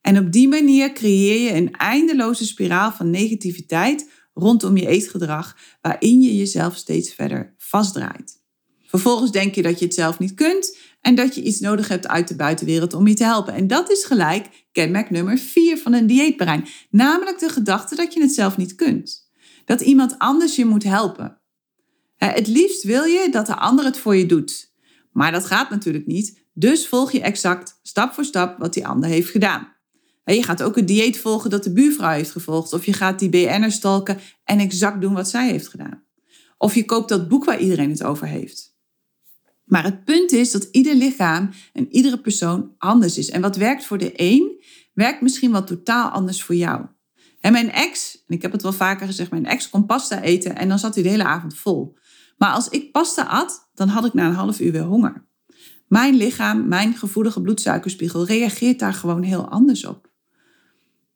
En 0.00 0.18
op 0.18 0.32
die 0.32 0.48
manier 0.48 0.92
creëer 0.92 1.40
je 1.40 1.54
een 1.54 1.72
eindeloze 1.72 2.44
spiraal 2.44 2.92
van 2.92 3.10
negativiteit 3.10 4.10
rondom 4.34 4.76
je 4.76 4.86
eetgedrag, 4.86 5.56
waarin 5.80 6.20
je 6.20 6.36
jezelf 6.36 6.76
steeds 6.76 7.14
verder 7.14 7.54
vastdraait. 7.58 8.42
Vervolgens 8.86 9.30
denk 9.30 9.54
je 9.54 9.62
dat 9.62 9.78
je 9.78 9.84
het 9.84 9.94
zelf 9.94 10.18
niet 10.18 10.34
kunt 10.34 10.78
en 11.00 11.14
dat 11.14 11.34
je 11.34 11.42
iets 11.42 11.60
nodig 11.60 11.88
hebt 11.88 12.08
uit 12.08 12.28
de 12.28 12.36
buitenwereld 12.36 12.94
om 12.94 13.06
je 13.06 13.14
te 13.14 13.24
helpen. 13.24 13.54
En 13.54 13.66
dat 13.66 13.90
is 13.90 14.04
gelijk 14.04 14.66
kenmerk 14.72 15.10
nummer 15.10 15.38
4 15.38 15.78
van 15.78 15.92
een 15.92 16.06
dieetbrein, 16.06 16.66
namelijk 16.90 17.38
de 17.38 17.48
gedachte 17.48 17.94
dat 17.94 18.14
je 18.14 18.20
het 18.20 18.32
zelf 18.32 18.56
niet 18.56 18.74
kunt. 18.74 19.30
Dat 19.64 19.80
iemand 19.80 20.18
anders 20.18 20.56
je 20.56 20.64
moet 20.64 20.84
helpen. 20.84 21.42
Het 22.16 22.46
liefst 22.46 22.82
wil 22.82 23.04
je 23.04 23.28
dat 23.30 23.46
de 23.46 23.56
ander 23.56 23.84
het 23.84 23.98
voor 23.98 24.16
je 24.16 24.26
doet. 24.26 24.72
Maar 25.12 25.32
dat 25.32 25.46
gaat 25.46 25.70
natuurlijk 25.70 26.06
niet, 26.06 26.46
dus 26.52 26.88
volg 26.88 27.12
je 27.12 27.20
exact 27.20 27.78
stap 27.82 28.12
voor 28.12 28.24
stap 28.24 28.58
wat 28.58 28.74
die 28.74 28.86
ander 28.86 29.08
heeft 29.08 29.30
gedaan. 29.30 29.72
Je 30.24 30.42
gaat 30.42 30.62
ook 30.62 30.76
het 30.76 30.86
dieet 30.86 31.18
volgen 31.18 31.50
dat 31.50 31.64
de 31.64 31.72
buurvrouw 31.72 32.10
heeft 32.10 32.30
gevolgd. 32.30 32.72
Of 32.72 32.84
je 32.84 32.92
gaat 32.92 33.18
die 33.18 33.28
BN'er 33.28 33.72
stalken 33.72 34.18
en 34.44 34.58
exact 34.58 35.00
doen 35.00 35.14
wat 35.14 35.28
zij 35.28 35.50
heeft 35.50 35.68
gedaan. 35.68 36.02
Of 36.58 36.74
je 36.74 36.84
koopt 36.84 37.08
dat 37.08 37.28
boek 37.28 37.44
waar 37.44 37.58
iedereen 37.58 37.90
het 37.90 38.04
over 38.04 38.26
heeft. 38.26 38.76
Maar 39.64 39.84
het 39.84 40.04
punt 40.04 40.32
is 40.32 40.50
dat 40.50 40.68
ieder 40.70 40.94
lichaam 40.94 41.50
en 41.72 41.92
iedere 41.92 42.20
persoon 42.20 42.74
anders 42.78 43.18
is. 43.18 43.30
En 43.30 43.40
wat 43.40 43.56
werkt 43.56 43.84
voor 43.84 43.98
de 43.98 44.12
een, 44.16 44.64
werkt 44.92 45.20
misschien 45.20 45.52
wel 45.52 45.64
totaal 45.64 46.08
anders 46.08 46.42
voor 46.42 46.54
jou. 46.54 46.86
En 47.40 47.52
mijn 47.52 47.70
ex, 47.72 48.22
en 48.26 48.34
ik 48.34 48.42
heb 48.42 48.52
het 48.52 48.62
wel 48.62 48.72
vaker 48.72 49.06
gezegd, 49.06 49.30
mijn 49.30 49.46
ex 49.46 49.70
kon 49.70 49.86
pasta 49.86 50.22
eten 50.22 50.56
en 50.56 50.68
dan 50.68 50.78
zat 50.78 50.94
hij 50.94 51.02
de 51.02 51.08
hele 51.08 51.24
avond 51.24 51.56
vol. 51.56 51.96
Maar 52.36 52.50
als 52.50 52.68
ik 52.68 52.92
pasta 52.92 53.22
at, 53.22 53.70
dan 53.74 53.88
had 53.88 54.04
ik 54.04 54.14
na 54.14 54.26
een 54.26 54.34
half 54.34 54.60
uur 54.60 54.72
weer 54.72 54.82
honger. 54.82 55.26
Mijn 55.88 56.14
lichaam, 56.14 56.68
mijn 56.68 56.96
gevoelige 56.96 57.40
bloedsuikerspiegel 57.40 58.26
reageert 58.26 58.78
daar 58.78 58.94
gewoon 58.94 59.22
heel 59.22 59.48
anders 59.48 59.86
op. 59.86 60.10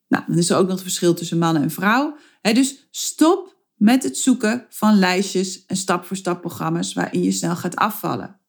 Nou, 0.08 0.24
dan 0.26 0.36
is 0.38 0.50
er 0.50 0.56
ook 0.56 0.66
nog 0.66 0.74
het 0.74 0.82
verschil 0.82 1.14
tussen 1.14 1.38
man 1.38 1.56
en 1.56 1.70
vrouw. 1.70 2.16
dus 2.42 2.88
stop 2.90 3.56
met 3.74 4.02
het 4.02 4.16
zoeken 4.16 4.66
van 4.68 4.98
lijstjes 4.98 5.64
en 5.66 5.76
stap-voor-stap 5.76 6.40
programma's 6.40 6.92
waarin 6.92 7.22
je 7.22 7.32
snel 7.32 7.56
gaat 7.56 7.76
afvallen. 7.76 8.40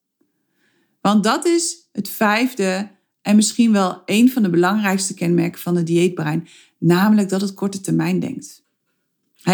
Want 1.02 1.24
dat 1.24 1.46
is 1.46 1.90
het 1.92 2.10
vijfde 2.10 2.92
en 3.22 3.36
misschien 3.36 3.72
wel 3.72 4.02
een 4.06 4.32
van 4.32 4.44
de 4.44 4.50
belangrijkste 4.50 5.14
kenmerken 5.14 5.62
van 5.62 5.76
het 5.76 5.86
dieetbrein, 5.86 6.48
namelijk 6.80 7.30
dat 7.30 7.42
het 7.42 7.54
korte 7.54 7.82
termijn 7.82 8.20
denkt. 8.20 8.64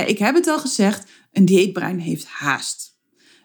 Ik 0.06 0.18
heb 0.18 0.36
het 0.36 0.48
al 0.48 0.60
gezegd, 0.60 1.12
een 1.32 1.46
dieetbrein 1.46 2.00
heeft 2.00 2.26
haast. 2.26 2.85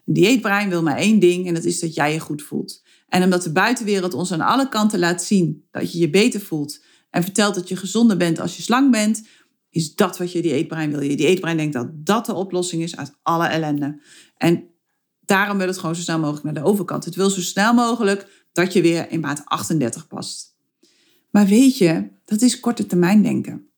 Een 0.06 0.14
dieetbrein 0.14 0.68
wil 0.68 0.82
maar 0.82 0.96
één 0.96 1.18
ding 1.18 1.46
en 1.46 1.54
dat 1.54 1.64
is 1.64 1.80
dat 1.80 1.94
jij 1.94 2.12
je 2.12 2.20
goed 2.20 2.42
voelt. 2.42 2.82
En 3.08 3.22
omdat 3.22 3.42
de 3.42 3.52
buitenwereld 3.52 4.14
ons 4.14 4.32
aan 4.32 4.40
alle 4.40 4.68
kanten 4.68 4.98
laat 4.98 5.22
zien 5.22 5.64
dat 5.70 5.92
je 5.92 5.98
je 5.98 6.10
beter 6.10 6.40
voelt 6.40 6.84
en 7.10 7.22
vertelt 7.22 7.54
dat 7.54 7.68
je 7.68 7.76
gezonder 7.76 8.16
bent 8.16 8.40
als 8.40 8.56
je 8.56 8.62
slank 8.62 8.90
bent, 8.92 9.26
is 9.70 9.94
dat 9.94 10.18
wat 10.18 10.32
je 10.32 10.42
dieetbrein 10.42 10.90
wil. 10.90 11.00
Je 11.00 11.16
dieetbrein 11.16 11.56
denkt 11.56 11.72
dat 11.72 11.88
dat 11.92 12.26
de 12.26 12.34
oplossing 12.34 12.82
is 12.82 12.96
uit 12.96 13.18
alle 13.22 13.46
ellende. 13.46 14.02
En 14.36 14.68
daarom 15.24 15.58
wil 15.58 15.66
het 15.66 15.78
gewoon 15.78 15.94
zo 15.94 16.02
snel 16.02 16.18
mogelijk 16.18 16.44
naar 16.44 16.54
de 16.54 16.62
overkant. 16.62 17.04
Het 17.04 17.14
wil 17.14 17.30
zo 17.30 17.40
snel 17.40 17.74
mogelijk 17.74 18.46
dat 18.52 18.72
je 18.72 18.82
weer 18.82 19.10
in 19.10 19.20
maat 19.20 19.42
38 19.44 20.06
past. 20.06 20.56
Maar 21.30 21.46
weet 21.46 21.78
je, 21.78 22.08
dat 22.24 22.42
is 22.42 22.60
korte 22.60 22.86
termijn 22.86 23.22
denken. 23.22 23.70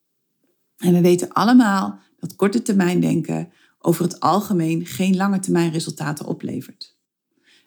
En 0.77 0.93
we 0.93 1.01
weten 1.01 1.33
allemaal 1.33 2.01
dat 2.19 2.37
korte 2.37 2.63
termijn 2.63 3.01
denken 3.01 3.53
over 3.83 4.05
het 4.05 4.21
algemeen 4.21 4.87
geen 4.87 5.17
lange 5.17 5.39
termijn 5.39 5.73
resultaten 5.73 6.27
oplevert. 6.27 6.97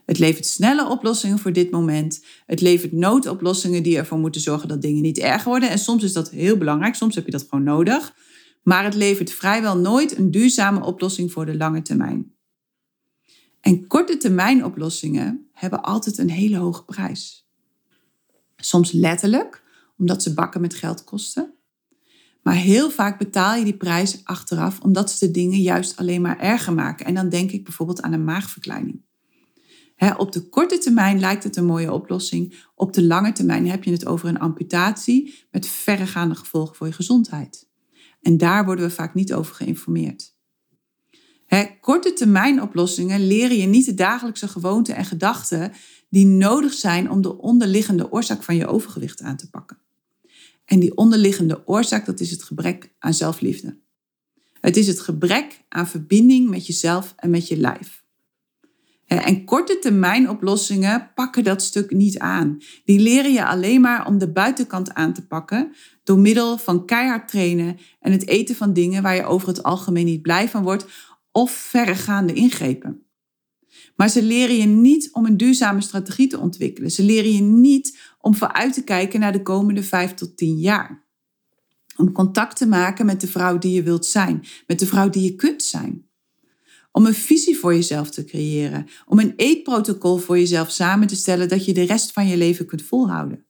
Het 0.05 0.19
levert 0.19 0.45
snelle 0.45 0.89
oplossingen 0.89 1.39
voor 1.39 1.53
dit 1.53 1.71
moment. 1.71 2.25
Het 2.45 2.61
levert 2.61 2.91
noodoplossingen 2.91 3.83
die 3.83 3.97
ervoor 3.97 4.17
moeten 4.17 4.41
zorgen 4.41 4.67
dat 4.67 4.81
dingen 4.81 5.01
niet 5.01 5.17
erger 5.17 5.49
worden. 5.49 5.69
En 5.69 5.79
soms 5.79 6.03
is 6.03 6.13
dat 6.13 6.29
heel 6.29 6.57
belangrijk, 6.57 6.95
soms 6.95 7.15
heb 7.15 7.25
je 7.25 7.31
dat 7.31 7.45
gewoon 7.49 7.63
nodig. 7.63 8.15
Maar 8.63 8.83
het 8.83 8.95
levert 8.95 9.31
vrijwel 9.31 9.77
nooit 9.77 10.17
een 10.17 10.31
duurzame 10.31 10.85
oplossing 10.85 11.31
voor 11.31 11.45
de 11.45 11.57
lange 11.57 11.81
termijn. 11.81 12.33
En 13.61 13.87
korte 13.87 14.17
termijn 14.17 14.65
oplossingen 14.65 15.47
hebben 15.51 15.83
altijd 15.83 16.17
een 16.17 16.29
hele 16.29 16.57
hoge 16.57 16.85
prijs. 16.85 17.47
Soms 18.57 18.91
letterlijk, 18.91 19.63
omdat 19.97 20.23
ze 20.23 20.33
bakken 20.33 20.61
met 20.61 20.73
geld 20.73 21.03
kosten. 21.03 21.54
Maar 22.45 22.55
heel 22.55 22.89
vaak 22.89 23.17
betaal 23.17 23.55
je 23.55 23.63
die 23.63 23.77
prijs 23.77 24.21
achteraf 24.23 24.79
omdat 24.79 25.11
ze 25.11 25.25
de 25.25 25.31
dingen 25.31 25.61
juist 25.61 25.97
alleen 25.97 26.21
maar 26.21 26.39
erger 26.39 26.73
maken. 26.73 27.05
En 27.05 27.13
dan 27.13 27.29
denk 27.29 27.51
ik 27.51 27.63
bijvoorbeeld 27.63 28.01
aan 28.01 28.13
een 28.13 28.23
maagverkleining 28.23 29.05
op 30.17 30.31
de 30.31 30.49
korte 30.49 30.77
termijn 30.77 31.19
lijkt 31.19 31.43
het 31.43 31.55
een 31.55 31.65
mooie 31.65 31.91
oplossing. 31.91 32.63
Op 32.75 32.93
de 32.93 33.03
lange 33.03 33.31
termijn 33.31 33.67
heb 33.69 33.83
je 33.83 33.91
het 33.91 34.05
over 34.05 34.29
een 34.29 34.39
amputatie 34.39 35.45
met 35.51 35.67
verregaande 35.67 36.35
gevolgen 36.35 36.75
voor 36.75 36.87
je 36.87 36.93
gezondheid. 36.93 37.69
En 38.21 38.37
daar 38.37 38.65
worden 38.65 38.85
we 38.85 38.91
vaak 38.91 39.13
niet 39.13 39.33
over 39.33 39.55
geïnformeerd. 39.55 40.33
korte 41.81 42.13
termijn 42.13 42.61
oplossingen 42.61 43.27
leren 43.27 43.57
je 43.57 43.67
niet 43.67 43.85
de 43.85 43.93
dagelijkse 43.93 44.47
gewoonten 44.47 44.95
en 44.95 45.05
gedachten 45.05 45.71
die 46.09 46.25
nodig 46.25 46.73
zijn 46.73 47.11
om 47.11 47.21
de 47.21 47.37
onderliggende 47.37 48.11
oorzaak 48.11 48.43
van 48.43 48.55
je 48.55 48.67
overgewicht 48.67 49.21
aan 49.21 49.37
te 49.37 49.49
pakken. 49.49 49.84
En 50.65 50.79
die 50.79 50.97
onderliggende 50.97 51.67
oorzaak, 51.67 52.05
dat 52.05 52.19
is 52.19 52.31
het 52.31 52.43
gebrek 52.43 52.93
aan 52.99 53.13
zelfliefde. 53.13 53.79
Het 54.59 54.77
is 54.77 54.87
het 54.87 54.99
gebrek 54.99 55.63
aan 55.69 55.87
verbinding 55.87 56.49
met 56.49 56.67
jezelf 56.67 57.13
en 57.17 57.29
met 57.29 57.47
je 57.47 57.57
lijf. 57.57 58.03
En 59.05 59.45
korte 59.45 59.79
termijn 59.79 60.29
oplossingen 60.29 61.11
pakken 61.15 61.43
dat 61.43 61.61
stuk 61.61 61.91
niet 61.91 62.19
aan. 62.19 62.57
Die 62.85 62.99
leren 62.99 63.33
je 63.33 63.45
alleen 63.45 63.81
maar 63.81 64.07
om 64.07 64.17
de 64.17 64.31
buitenkant 64.31 64.93
aan 64.93 65.13
te 65.13 65.27
pakken 65.27 65.73
door 66.03 66.19
middel 66.19 66.57
van 66.57 66.85
keihard 66.85 67.27
trainen 67.27 67.77
en 67.99 68.11
het 68.11 68.27
eten 68.27 68.55
van 68.55 68.73
dingen 68.73 69.03
waar 69.03 69.15
je 69.15 69.23
over 69.23 69.47
het 69.47 69.63
algemeen 69.63 70.05
niet 70.05 70.21
blij 70.21 70.49
van 70.49 70.63
wordt 70.63 70.85
of 71.31 71.51
verregaande 71.51 72.33
ingrepen. 72.33 73.05
Maar 73.95 74.09
ze 74.09 74.23
leren 74.23 74.55
je 74.55 74.65
niet 74.65 75.09
om 75.11 75.25
een 75.25 75.37
duurzame 75.37 75.81
strategie 75.81 76.27
te 76.27 76.39
ontwikkelen. 76.39 76.91
Ze 76.91 77.03
leren 77.03 77.33
je 77.33 77.41
niet 77.41 77.97
om 78.25 78.35
vooruit 78.35 78.73
te 78.73 78.83
kijken 78.83 79.19
naar 79.19 79.31
de 79.31 79.41
komende 79.41 79.83
vijf 79.83 80.13
tot 80.13 80.37
tien 80.37 80.57
jaar. 80.57 81.05
Om 81.97 82.11
contact 82.11 82.57
te 82.57 82.67
maken 82.67 83.05
met 83.05 83.21
de 83.21 83.27
vrouw 83.27 83.57
die 83.57 83.73
je 83.73 83.83
wilt 83.83 84.05
zijn, 84.05 84.43
met 84.67 84.79
de 84.79 84.85
vrouw 84.85 85.09
die 85.09 85.23
je 85.23 85.35
kunt 85.35 85.63
zijn. 85.63 86.07
Om 86.91 87.05
een 87.05 87.13
visie 87.13 87.57
voor 87.57 87.73
jezelf 87.73 88.09
te 88.09 88.23
creëren. 88.23 88.87
Om 89.05 89.19
een 89.19 89.33
eetprotocol 89.35 90.17
voor 90.17 90.37
jezelf 90.37 90.71
samen 90.71 91.07
te 91.07 91.15
stellen 91.15 91.49
dat 91.49 91.65
je 91.65 91.73
de 91.73 91.83
rest 91.83 92.11
van 92.11 92.27
je 92.27 92.37
leven 92.37 92.65
kunt 92.65 92.81
volhouden. 92.81 93.45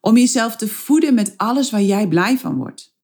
Om 0.00 0.16
jezelf 0.16 0.56
te 0.56 0.68
voeden 0.68 1.14
met 1.14 1.34
alles 1.36 1.70
waar 1.70 1.82
jij 1.82 2.08
blij 2.08 2.38
van 2.38 2.56
wordt. 2.56 2.96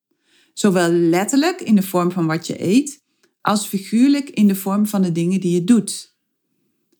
Zowel 0.52 0.90
letterlijk 0.90 1.60
in 1.60 1.74
de 1.74 1.82
vorm 1.82 2.12
van 2.12 2.26
wat 2.26 2.46
je 2.46 2.62
eet, 2.62 3.02
als 3.40 3.66
figuurlijk 3.66 4.30
in 4.30 4.46
de 4.46 4.54
vorm 4.54 4.86
van 4.86 5.02
de 5.02 5.12
dingen 5.12 5.40
die 5.40 5.54
je 5.54 5.64
doet. 5.64 6.12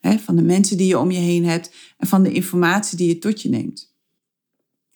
van 0.00 0.36
de 0.36 0.42
mensen 0.42 0.76
die 0.76 0.86
je 0.86 0.98
om 0.98 1.10
je 1.10 1.18
heen 1.18 1.44
hebt 1.44 1.74
en 1.98 2.06
van 2.06 2.22
de 2.22 2.32
informatie 2.32 2.96
die 2.96 3.08
je 3.08 3.18
tot 3.18 3.42
je 3.42 3.48
neemt. 3.48 3.93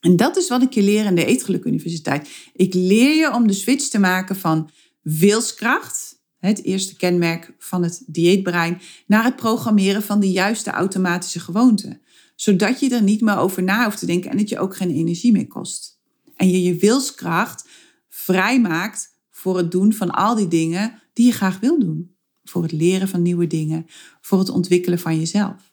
En 0.01 0.17
dat 0.17 0.37
is 0.37 0.49
wat 0.49 0.63
ik 0.63 0.73
je 0.73 0.83
leer 0.83 1.05
in 1.05 1.15
de 1.15 1.25
Eetgeluk 1.25 1.65
Universiteit. 1.65 2.29
Ik 2.53 2.75
leer 2.75 3.15
je 3.15 3.35
om 3.35 3.47
de 3.47 3.53
switch 3.53 3.89
te 3.89 3.99
maken 3.99 4.37
van 4.37 4.71
wilskracht, 5.03 6.23
het 6.39 6.65
eerste 6.65 6.97
kenmerk 6.97 7.55
van 7.59 7.83
het 7.83 8.03
dieetbrein, 8.07 8.81
naar 9.07 9.25
het 9.25 9.37
programmeren 9.37 10.03
van 10.03 10.21
de 10.21 10.31
juiste 10.31 10.71
automatische 10.71 11.41
gewoonten. 11.41 12.01
Zodat 12.35 12.81
je 12.81 12.95
er 12.95 13.03
niet 13.03 13.21
meer 13.21 13.37
over 13.37 13.63
na 13.63 13.85
hoeft 13.85 13.99
te 13.99 14.07
denken 14.07 14.31
en 14.31 14.39
het 14.39 14.49
je 14.49 14.59
ook 14.59 14.77
geen 14.77 14.91
energie 14.91 15.33
meer 15.33 15.47
kost. 15.47 16.01
En 16.37 16.51
je 16.51 16.63
je 16.63 16.77
wilskracht 16.77 17.69
vrijmaakt 18.09 19.17
voor 19.31 19.57
het 19.57 19.71
doen 19.71 19.93
van 19.93 20.11
al 20.11 20.35
die 20.35 20.49
dingen 20.49 21.03
die 21.13 21.27
je 21.27 21.33
graag 21.33 21.61
wil 21.61 21.79
doen. 21.79 22.17
Voor 22.45 22.63
het 22.63 22.73
leren 22.73 23.09
van 23.09 23.23
nieuwe 23.23 23.47
dingen, 23.47 23.87
voor 24.21 24.39
het 24.39 24.49
ontwikkelen 24.49 24.99
van 24.99 25.19
jezelf. 25.19 25.68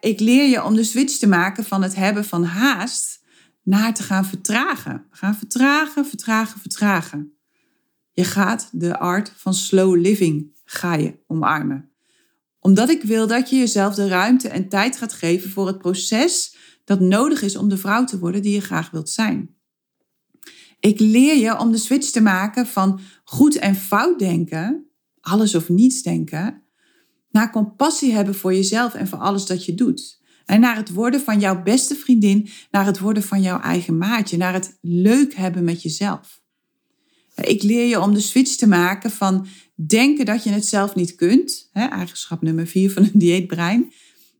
Ik 0.00 0.20
leer 0.20 0.48
je 0.48 0.64
om 0.64 0.74
de 0.74 0.84
switch 0.84 1.18
te 1.18 1.26
maken 1.26 1.64
van 1.64 1.82
het 1.82 1.94
hebben 1.94 2.24
van 2.24 2.44
haast 2.44 3.22
naar 3.62 3.94
te 3.94 4.02
gaan 4.02 4.24
vertragen. 4.24 5.06
Gaan 5.10 5.36
vertragen, 5.36 6.06
vertragen, 6.06 6.60
vertragen. 6.60 7.34
Je 8.12 8.24
gaat 8.24 8.68
de 8.72 8.98
art 8.98 9.32
van 9.36 9.54
slow 9.54 9.96
living 9.96 10.58
ga 10.64 10.94
je 10.94 11.18
omarmen. 11.26 11.90
Omdat 12.58 12.90
ik 12.90 13.02
wil 13.02 13.26
dat 13.26 13.50
je 13.50 13.56
jezelf 13.56 13.94
de 13.94 14.08
ruimte 14.08 14.48
en 14.48 14.68
tijd 14.68 14.96
gaat 14.96 15.12
geven 15.12 15.50
voor 15.50 15.66
het 15.66 15.78
proces 15.78 16.56
dat 16.84 17.00
nodig 17.00 17.42
is 17.42 17.56
om 17.56 17.68
de 17.68 17.76
vrouw 17.76 18.04
te 18.04 18.18
worden 18.18 18.42
die 18.42 18.52
je 18.52 18.60
graag 18.60 18.90
wilt 18.90 19.10
zijn. 19.10 19.54
Ik 20.80 21.00
leer 21.00 21.36
je 21.36 21.58
om 21.58 21.72
de 21.72 21.78
switch 21.78 22.10
te 22.10 22.20
maken 22.20 22.66
van 22.66 23.00
goed 23.24 23.56
en 23.56 23.74
fout 23.74 24.18
denken, 24.18 24.90
alles 25.20 25.54
of 25.54 25.68
niets 25.68 26.02
denken, 26.02 26.59
naar 27.30 27.50
compassie 27.50 28.12
hebben 28.12 28.34
voor 28.34 28.54
jezelf 28.54 28.94
en 28.94 29.08
voor 29.08 29.18
alles 29.18 29.46
dat 29.46 29.64
je 29.64 29.74
doet. 29.74 30.20
En 30.44 30.60
naar 30.60 30.76
het 30.76 30.92
worden 30.92 31.20
van 31.20 31.40
jouw 31.40 31.62
beste 31.62 31.94
vriendin, 31.94 32.48
naar 32.70 32.86
het 32.86 32.98
worden 32.98 33.22
van 33.22 33.42
jouw 33.42 33.60
eigen 33.60 33.98
maatje, 33.98 34.36
naar 34.36 34.52
het 34.52 34.78
leuk 34.80 35.34
hebben 35.34 35.64
met 35.64 35.82
jezelf 35.82 36.40
Ik 37.34 37.62
leer 37.62 37.86
je 37.86 38.00
om 38.00 38.14
de 38.14 38.20
switch 38.20 38.54
te 38.56 38.68
maken 38.68 39.10
van 39.10 39.46
denken 39.74 40.24
dat 40.24 40.44
je 40.44 40.50
het 40.50 40.66
zelf 40.66 40.94
niet 40.94 41.14
kunt, 41.14 41.68
hè, 41.72 41.84
eigenschap 41.84 42.42
nummer 42.42 42.66
vier 42.66 42.90
van 42.90 43.02
een 43.02 43.18
dieetbrein, 43.18 43.92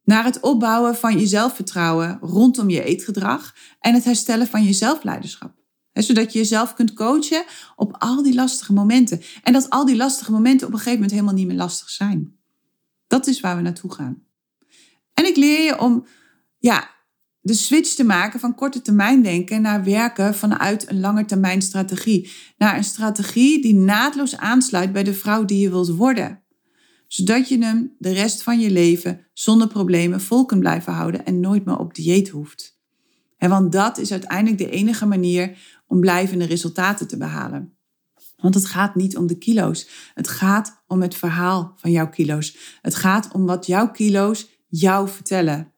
naar 0.04 0.24
het 0.24 0.40
opbouwen 0.40 0.96
van 0.96 1.18
je 1.18 1.26
zelfvertrouwen 1.26 2.18
rondom 2.20 2.70
je 2.70 2.84
eetgedrag 2.84 3.54
en 3.80 3.94
het 3.94 4.04
herstellen 4.04 4.46
van 4.46 4.64
je 4.64 4.72
zelfleiderschap. 4.72 5.58
zodat 5.92 6.32
je 6.32 6.38
jezelf 6.38 6.74
kunt 6.74 6.92
coachen 6.92 7.44
op 7.76 7.96
al 7.98 8.22
die 8.22 8.34
lastige 8.34 8.72
momenten. 8.72 9.20
En 9.42 9.52
dat 9.52 9.70
al 9.70 9.84
die 9.84 9.96
lastige 9.96 10.32
momenten 10.32 10.66
op 10.66 10.72
een 10.72 10.78
gegeven 10.78 11.00
moment 11.00 11.12
helemaal 11.12 11.34
niet 11.34 11.46
meer 11.46 11.56
lastig 11.56 11.90
zijn. 11.90 12.39
Dat 13.10 13.26
is 13.26 13.40
waar 13.40 13.56
we 13.56 13.62
naartoe 13.62 13.92
gaan. 13.92 14.22
En 15.14 15.26
ik 15.26 15.36
leer 15.36 15.64
je 15.64 15.78
om 15.78 16.06
ja, 16.58 16.90
de 17.40 17.54
switch 17.54 17.94
te 17.94 18.04
maken 18.04 18.40
van 18.40 18.54
korte 18.54 18.82
termijn 18.82 19.22
denken 19.22 19.62
naar 19.62 19.84
werken 19.84 20.34
vanuit 20.34 20.90
een 20.90 21.00
lange 21.00 21.24
termijn 21.24 21.62
strategie. 21.62 22.30
Naar 22.58 22.76
een 22.76 22.84
strategie 22.84 23.62
die 23.62 23.74
naadloos 23.74 24.36
aansluit 24.36 24.92
bij 24.92 25.02
de 25.02 25.14
vrouw 25.14 25.44
die 25.44 25.58
je 25.58 25.70
wilt 25.70 25.88
worden. 25.88 26.42
Zodat 27.06 27.48
je 27.48 27.58
hem 27.58 27.94
de 27.98 28.12
rest 28.12 28.42
van 28.42 28.60
je 28.60 28.70
leven 28.70 29.26
zonder 29.32 29.68
problemen 29.68 30.20
vol 30.20 30.44
kunt 30.44 30.60
blijven 30.60 30.92
houden 30.92 31.24
en 31.24 31.40
nooit 31.40 31.64
meer 31.64 31.78
op 31.78 31.94
dieet 31.94 32.28
hoeft. 32.28 32.78
want 33.38 33.72
dat 33.72 33.98
is 33.98 34.12
uiteindelijk 34.12 34.58
de 34.58 34.70
enige 34.70 35.06
manier 35.06 35.58
om 35.86 36.00
blijvende 36.00 36.44
resultaten 36.44 37.08
te 37.08 37.16
behalen. 37.16 37.74
Want 38.42 38.54
het 38.54 38.66
gaat 38.66 38.94
niet 38.94 39.16
om 39.16 39.26
de 39.26 39.38
kilo's. 39.38 39.88
Het 40.14 40.28
gaat 40.28 40.82
om 40.86 41.02
het 41.02 41.14
verhaal 41.14 41.74
van 41.76 41.90
jouw 41.90 42.08
kilo's. 42.08 42.56
Het 42.82 42.94
gaat 42.94 43.32
om 43.32 43.46
wat 43.46 43.66
jouw 43.66 43.90
kilo's 43.90 44.48
jou 44.68 45.08
vertellen 45.08 45.72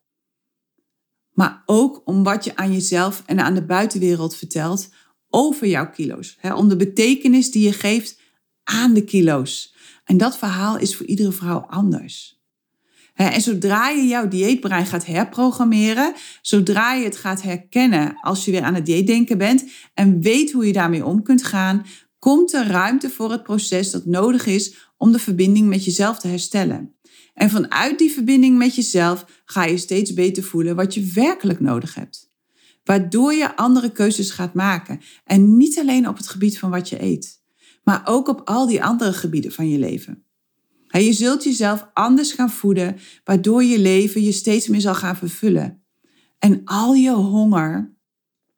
maar 1.33 1.63
ook 1.67 2.03
om 2.05 2.23
wat 2.23 2.45
je 2.45 2.57
aan 2.57 2.73
jezelf 2.73 3.23
en 3.27 3.41
aan 3.41 3.55
de 3.55 3.65
buitenwereld 3.65 4.37
vertelt 4.37 4.89
over 5.31 5.67
jouw 5.67 5.91
kilo's. 5.91 6.39
Om 6.55 6.69
de 6.69 6.77
betekenis 6.77 7.51
die 7.51 7.65
je 7.65 7.73
geeft 7.73 8.21
aan 8.65 8.95
de 8.95 9.05
kilo's. 9.05 9.75
En 10.05 10.17
dat 10.17 10.39
verhaal 10.39 10.79
is 10.79 10.97
voor 10.97 11.07
iedere 11.07 11.33
vrouw 11.33 11.59
anders. 11.59 12.41
En 13.15 13.41
zodra 13.41 13.89
je 13.89 14.07
jouw 14.07 14.29
dieetbrein 14.29 14.87
gaat 14.87 15.07
herprogrammeren, 15.07 16.15
zodra 16.43 16.93
je 16.93 17.05
het 17.05 17.17
gaat 17.17 17.43
herkennen 17.43 18.19
als 18.21 18.45
je 18.45 18.51
weer 18.51 18.63
aan 18.63 18.75
het 18.75 18.87
dieetdenken 18.87 19.39
bent 19.39 19.65
en 19.95 20.21
weet 20.21 20.53
hoe 20.53 20.67
je 20.67 20.73
daarmee 20.73 21.05
om 21.05 21.23
kunt 21.23 21.45
gaan, 21.45 21.87
komt 22.23 22.53
er 22.53 22.67
ruimte 22.67 23.11
voor 23.11 23.31
het 23.31 23.43
proces 23.43 23.91
dat 23.91 24.07
nodig 24.07 24.47
is 24.47 24.91
om 24.97 25.13
de 25.13 25.19
verbinding 25.19 25.69
met 25.69 25.85
jezelf 25.85 26.19
te 26.19 26.29
herstellen. 26.29 26.95
En 27.35 27.51
vanuit 27.51 27.99
die 27.99 28.11
verbinding 28.11 28.59
met 28.59 28.75
jezelf 28.75 29.43
ga 29.45 29.65
je 29.65 29.77
steeds 29.77 30.13
beter 30.13 30.43
voelen 30.43 30.77
wat 30.77 30.95
je 30.95 31.11
werkelijk 31.15 31.61
nodig 31.61 31.95
hebt. 31.95 32.33
Waardoor 32.85 33.33
je 33.33 33.57
andere 33.57 33.93
keuzes 33.93 34.31
gaat 34.31 34.55
maken. 34.55 35.01
En 35.25 35.57
niet 35.57 35.79
alleen 35.79 36.09
op 36.09 36.17
het 36.17 36.29
gebied 36.29 36.59
van 36.59 36.71
wat 36.71 36.89
je 36.89 37.03
eet, 37.03 37.43
maar 37.85 38.03
ook 38.05 38.29
op 38.29 38.41
al 38.45 38.67
die 38.67 38.85
andere 38.85 39.13
gebieden 39.13 39.53
van 39.53 39.69
je 39.69 39.79
leven. 39.79 40.25
Je 40.89 41.13
zult 41.13 41.45
jezelf 41.45 41.89
anders 41.93 42.33
gaan 42.33 42.51
voeden, 42.51 42.97
waardoor 43.25 43.65
je 43.65 43.79
leven 43.79 44.23
je 44.23 44.33
steeds 44.33 44.69
meer 44.69 44.81
zal 44.81 44.95
gaan 44.95 45.17
vervullen. 45.17 45.83
En 46.39 46.61
al 46.65 46.95
je 46.95 47.13
honger, 47.13 47.95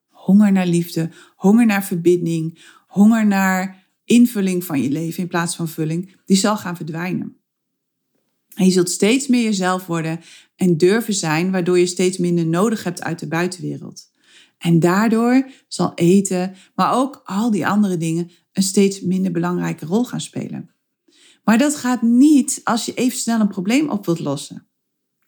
honger 0.08 0.52
naar 0.52 0.66
liefde, 0.66 1.10
honger 1.34 1.66
naar 1.66 1.84
verbinding, 1.84 2.58
honger 2.94 3.26
naar 3.26 3.86
invulling 4.04 4.64
van 4.64 4.82
je 4.82 4.90
leven 4.90 5.22
in 5.22 5.28
plaats 5.28 5.56
van 5.56 5.68
vulling, 5.68 6.16
die 6.24 6.36
zal 6.36 6.56
gaan 6.56 6.76
verdwijnen. 6.76 7.36
En 8.54 8.64
je 8.64 8.70
zult 8.70 8.90
steeds 8.90 9.26
meer 9.26 9.42
jezelf 9.42 9.86
worden 9.86 10.20
en 10.56 10.76
durven 10.76 11.14
zijn, 11.14 11.50
waardoor 11.50 11.78
je 11.78 11.86
steeds 11.86 12.18
minder 12.18 12.46
nodig 12.46 12.84
hebt 12.84 13.02
uit 13.02 13.18
de 13.18 13.28
buitenwereld. 13.28 14.10
En 14.58 14.80
daardoor 14.80 15.50
zal 15.68 15.92
eten, 15.94 16.54
maar 16.74 16.94
ook 16.94 17.22
al 17.24 17.50
die 17.50 17.66
andere 17.66 17.96
dingen, 17.96 18.30
een 18.52 18.62
steeds 18.62 19.00
minder 19.00 19.32
belangrijke 19.32 19.86
rol 19.86 20.04
gaan 20.04 20.20
spelen. 20.20 20.70
Maar 21.44 21.58
dat 21.58 21.76
gaat 21.76 22.02
niet 22.02 22.60
als 22.64 22.84
je 22.84 22.94
even 22.94 23.18
snel 23.18 23.40
een 23.40 23.48
probleem 23.48 23.88
op 23.88 24.06
wilt 24.06 24.20
lossen. 24.20 24.66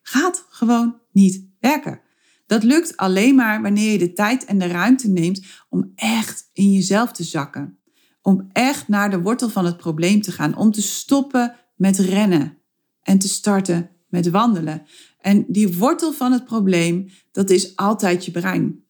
Gaat 0.02 0.46
gewoon 0.48 1.00
niet 1.12 1.46
werken. 1.60 2.00
Dat 2.46 2.62
lukt 2.62 2.96
alleen 2.96 3.34
maar 3.34 3.62
wanneer 3.62 3.92
je 3.92 3.98
de 3.98 4.12
tijd 4.12 4.44
en 4.44 4.58
de 4.58 4.66
ruimte 4.66 5.08
neemt 5.08 5.44
om 5.68 5.92
echt 5.94 6.50
in 6.52 6.72
jezelf 6.72 7.12
te 7.12 7.22
zakken. 7.22 7.78
Om 8.22 8.48
echt 8.52 8.88
naar 8.88 9.10
de 9.10 9.20
wortel 9.20 9.48
van 9.48 9.64
het 9.64 9.76
probleem 9.76 10.20
te 10.20 10.32
gaan. 10.32 10.56
Om 10.56 10.70
te 10.70 10.82
stoppen 10.82 11.54
met 11.76 11.98
rennen 11.98 12.58
en 13.02 13.18
te 13.18 13.28
starten 13.28 13.90
met 14.08 14.30
wandelen. 14.30 14.86
En 15.20 15.44
die 15.48 15.76
wortel 15.76 16.12
van 16.12 16.32
het 16.32 16.44
probleem, 16.44 17.08
dat 17.32 17.50
is 17.50 17.76
altijd 17.76 18.24
je 18.24 18.30
brein. 18.30 18.84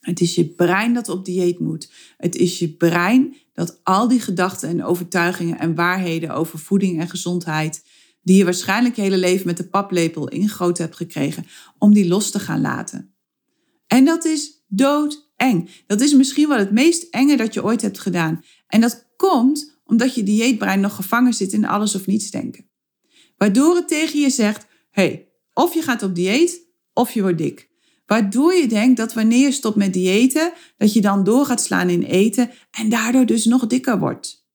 Het 0.00 0.20
is 0.20 0.34
je 0.34 0.48
brein 0.48 0.94
dat 0.94 1.08
op 1.08 1.24
dieet 1.24 1.58
moet. 1.58 1.92
Het 2.16 2.36
is 2.36 2.58
je 2.58 2.72
brein 2.72 3.36
dat 3.52 3.80
al 3.82 4.08
die 4.08 4.20
gedachten 4.20 4.68
en 4.68 4.84
overtuigingen 4.84 5.58
en 5.58 5.74
waarheden 5.74 6.30
over 6.30 6.58
voeding 6.58 7.00
en 7.00 7.08
gezondheid, 7.08 7.84
die 8.22 8.36
je 8.36 8.44
waarschijnlijk 8.44 8.96
je 8.96 9.02
hele 9.02 9.18
leven 9.18 9.46
met 9.46 9.56
de 9.56 9.68
paplepel 9.68 10.28
ingegoten 10.28 10.84
hebt 10.84 10.96
gekregen, 10.96 11.46
om 11.78 11.94
die 11.94 12.08
los 12.08 12.30
te 12.30 12.38
gaan 12.38 12.60
laten. 12.60 13.14
En 13.86 14.04
dat 14.04 14.24
is 14.24 14.64
doodeng. 14.68 15.70
Dat 15.86 16.00
is 16.00 16.12
misschien 16.12 16.48
wel 16.48 16.58
het 16.58 16.70
meest 16.70 17.02
enge 17.10 17.36
dat 17.36 17.54
je 17.54 17.64
ooit 17.64 17.82
hebt 17.82 17.98
gedaan. 17.98 18.44
En 18.66 18.80
dat 18.80 19.08
komt 19.16 19.80
omdat 19.84 20.14
je 20.14 20.22
dieetbrein 20.22 20.80
nog 20.80 20.94
gevangen 20.94 21.34
zit 21.34 21.52
in 21.52 21.66
alles 21.66 21.94
of 21.94 22.06
niets 22.06 22.30
denken. 22.30 22.68
Waardoor 23.36 23.76
het 23.76 23.88
tegen 23.88 24.20
je 24.20 24.30
zegt: 24.30 24.66
hey, 24.90 25.28
of 25.54 25.74
je 25.74 25.82
gaat 25.82 26.02
op 26.02 26.14
dieet 26.14 26.60
of 26.92 27.12
je 27.12 27.22
wordt 27.22 27.38
dik. 27.38 27.68
Waardoor 28.06 28.54
je 28.54 28.68
denkt 28.68 28.96
dat 28.96 29.12
wanneer 29.12 29.42
je 29.42 29.52
stopt 29.52 29.76
met 29.76 29.92
diëten, 29.92 30.52
dat 30.76 30.92
je 30.92 31.00
dan 31.00 31.24
door 31.24 31.46
gaat 31.46 31.62
slaan 31.62 31.88
in 31.88 32.02
eten 32.02 32.50
en 32.70 32.88
daardoor 32.88 33.26
dus 33.26 33.44
nog 33.44 33.66
dikker 33.66 33.98
wordt. 33.98 34.48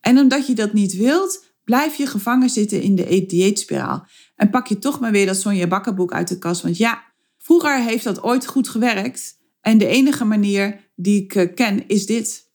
En 0.00 0.18
omdat 0.18 0.46
je 0.46 0.54
dat 0.54 0.72
niet 0.72 0.96
wilt, 0.96 1.44
blijf 1.68 1.94
je 1.94 2.06
gevangen 2.06 2.50
zitten 2.50 2.82
in 2.82 2.94
de 2.94 3.10
eet-dieetspiraal. 3.10 4.06
En 4.36 4.50
pak 4.50 4.66
je 4.66 4.78
toch 4.78 5.00
maar 5.00 5.10
weer 5.10 5.26
dat 5.26 5.36
Sonja 5.36 5.66
Bakkerboek 5.66 6.12
uit 6.12 6.28
de 6.28 6.38
kast. 6.38 6.62
Want 6.62 6.76
ja, 6.76 7.04
vroeger 7.38 7.82
heeft 7.82 8.04
dat 8.04 8.22
ooit 8.22 8.46
goed 8.46 8.68
gewerkt. 8.68 9.38
En 9.60 9.78
de 9.78 9.86
enige 9.86 10.24
manier 10.24 10.90
die 10.96 11.22
ik 11.22 11.34
eh, 11.34 11.54
ken 11.54 11.88
is 11.88 12.06
dit. 12.06 12.50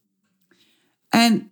En 1.10 1.52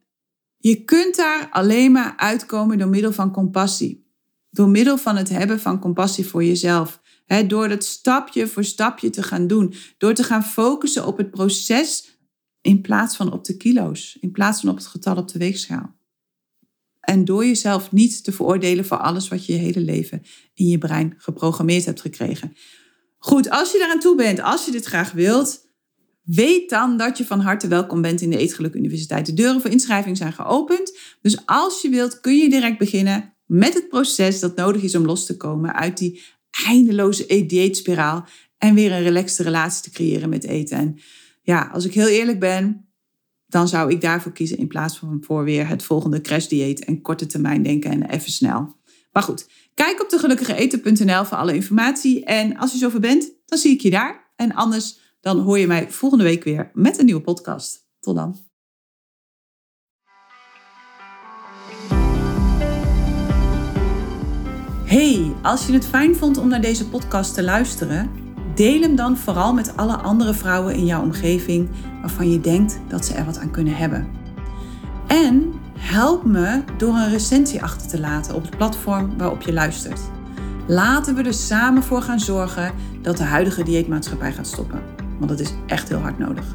je 0.57 0.83
kunt 0.83 1.15
daar 1.15 1.49
alleen 1.51 1.91
maar 1.91 2.13
uitkomen 2.17 2.77
door 2.77 2.89
middel 2.89 3.13
van 3.13 3.31
compassie. 3.31 4.09
Door 4.49 4.69
middel 4.69 4.97
van 4.97 5.17
het 5.17 5.29
hebben 5.29 5.59
van 5.59 5.79
compassie 5.79 6.25
voor 6.25 6.43
jezelf. 6.43 7.01
door 7.47 7.67
dat 7.69 7.83
stapje 7.83 8.47
voor 8.47 8.63
stapje 8.63 9.09
te 9.09 9.23
gaan 9.23 9.47
doen. 9.47 9.73
Door 9.97 10.13
te 10.13 10.23
gaan 10.23 10.43
focussen 10.43 11.07
op 11.07 11.17
het 11.17 11.31
proces 11.31 12.17
in 12.61 12.81
plaats 12.81 13.15
van 13.15 13.31
op 13.31 13.45
de 13.45 13.57
kilo's. 13.57 14.17
In 14.19 14.31
plaats 14.31 14.61
van 14.61 14.69
op 14.69 14.75
het 14.75 14.87
getal 14.87 15.15
op 15.15 15.27
de 15.27 15.39
weegschaal. 15.39 15.99
En 17.01 17.25
door 17.25 17.45
jezelf 17.45 17.91
niet 17.91 18.23
te 18.23 18.31
veroordelen 18.31 18.85
voor 18.85 18.97
alles 18.97 19.27
wat 19.27 19.45
je 19.45 19.53
je 19.53 19.59
hele 19.59 19.79
leven 19.79 20.23
in 20.53 20.67
je 20.67 20.77
brein 20.77 21.13
geprogrammeerd 21.17 21.85
hebt 21.85 22.01
gekregen. 22.01 22.55
Goed, 23.17 23.49
als 23.49 23.71
je 23.71 23.77
daaraan 23.77 23.99
toe 23.99 24.15
bent, 24.15 24.41
als 24.41 24.65
je 24.65 24.71
dit 24.71 24.85
graag 24.85 25.11
wilt, 25.11 25.69
weet 26.23 26.69
dan 26.69 26.97
dat 26.97 27.17
je 27.17 27.25
van 27.25 27.39
harte 27.39 27.67
welkom 27.67 28.01
bent 28.01 28.21
in 28.21 28.29
de 28.29 28.37
Eetgeluk 28.37 28.73
Universiteit. 28.73 29.25
De 29.25 29.33
deuren 29.33 29.61
voor 29.61 29.69
inschrijving 29.69 30.17
zijn 30.17 30.33
geopend. 30.33 30.97
Dus 31.21 31.45
als 31.45 31.81
je 31.81 31.89
wilt, 31.89 32.19
kun 32.19 32.37
je 32.37 32.49
direct 32.49 32.77
beginnen 32.77 33.33
met 33.45 33.73
het 33.73 33.89
proces 33.89 34.39
dat 34.39 34.55
nodig 34.55 34.81
is 34.81 34.95
om 34.95 35.05
los 35.05 35.25
te 35.25 35.37
komen 35.37 35.73
uit 35.73 35.97
die 35.97 36.21
eindeloze 36.67 37.45
dieetspiraal 37.45 38.25
en 38.57 38.75
weer 38.75 38.91
een 38.91 39.03
relaxte 39.03 39.43
relatie 39.43 39.83
te 39.83 39.89
creëren 39.89 40.29
met 40.29 40.43
eten. 40.43 40.77
En 40.77 40.99
ja, 41.41 41.69
als 41.73 41.85
ik 41.85 41.93
heel 41.93 42.07
eerlijk 42.07 42.39
ben, 42.39 42.90
dan 43.51 43.67
zou 43.67 43.91
ik 43.91 44.01
daarvoor 44.01 44.31
kiezen 44.31 44.57
in 44.57 44.67
plaats 44.67 44.97
van 44.97 45.17
voor 45.21 45.43
weer 45.43 45.67
het 45.67 45.83
volgende 45.83 46.21
crashdieet 46.21 46.85
en 46.85 47.01
korte 47.01 47.25
termijn 47.25 47.63
denken 47.63 47.91
en 47.91 48.09
even 48.09 48.31
snel. 48.31 48.75
Maar 49.11 49.23
goed, 49.23 49.49
kijk 49.73 50.01
op 50.01 50.09
de 50.09 50.17
gelukkigeeten.nl 50.17 51.25
voor 51.25 51.37
alle 51.37 51.53
informatie. 51.53 52.25
En 52.25 52.57
als 52.57 52.71
je 52.71 52.77
zover 52.77 52.99
bent, 52.99 53.31
dan 53.45 53.57
zie 53.57 53.71
ik 53.71 53.81
je 53.81 53.89
daar. 53.89 54.31
En 54.35 54.53
anders, 54.53 54.99
dan 55.21 55.39
hoor 55.39 55.59
je 55.59 55.67
mij 55.67 55.91
volgende 55.91 56.23
week 56.23 56.43
weer 56.43 56.71
met 56.73 56.99
een 56.99 57.05
nieuwe 57.05 57.21
podcast. 57.21 57.87
Tot 57.99 58.15
dan. 58.15 58.37
Hey, 64.85 65.33
als 65.41 65.65
je 65.65 65.73
het 65.73 65.85
fijn 65.85 66.15
vond 66.15 66.37
om 66.37 66.47
naar 66.47 66.61
deze 66.61 66.89
podcast 66.89 67.33
te 67.33 67.43
luisteren, 67.43 68.20
deel 68.53 68.81
hem 68.81 68.95
dan 68.95 69.17
vooral 69.17 69.53
met 69.53 69.77
alle 69.77 69.95
andere 69.97 70.33
vrouwen 70.33 70.75
in 70.75 70.85
jouw 70.85 71.01
omgeving 71.01 71.69
waarvan 72.01 72.31
je 72.31 72.41
denkt 72.41 72.79
dat 72.87 73.05
ze 73.05 73.13
er 73.13 73.25
wat 73.25 73.39
aan 73.39 73.51
kunnen 73.51 73.75
hebben. 73.75 74.07
En 75.07 75.53
help 75.77 76.25
me 76.25 76.63
door 76.77 76.93
een 76.95 77.09
recensie 77.09 77.63
achter 77.63 77.87
te 77.87 77.99
laten 77.99 78.35
op 78.35 78.41
het 78.41 78.57
platform 78.57 79.17
waarop 79.17 79.41
je 79.41 79.53
luistert. 79.53 79.99
Laten 80.67 81.15
we 81.15 81.23
er 81.23 81.33
samen 81.33 81.83
voor 81.83 82.01
gaan 82.01 82.19
zorgen 82.19 82.71
dat 83.01 83.17
de 83.17 83.23
huidige 83.23 83.63
dieetmaatschappij 83.63 84.33
gaat 84.33 84.47
stoppen. 84.47 84.81
Want 85.17 85.29
dat 85.29 85.39
is 85.39 85.53
echt 85.67 85.89
heel 85.89 85.99
hard 85.99 86.19
nodig. 86.19 86.45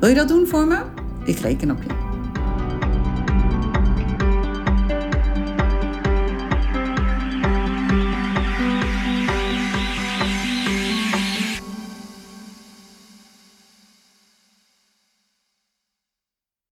Wil 0.00 0.08
je 0.08 0.14
dat 0.14 0.28
doen 0.28 0.46
voor 0.46 0.66
me? 0.66 0.82
Ik 1.24 1.38
reken 1.38 1.70
op 1.70 1.82
je. 1.82 2.05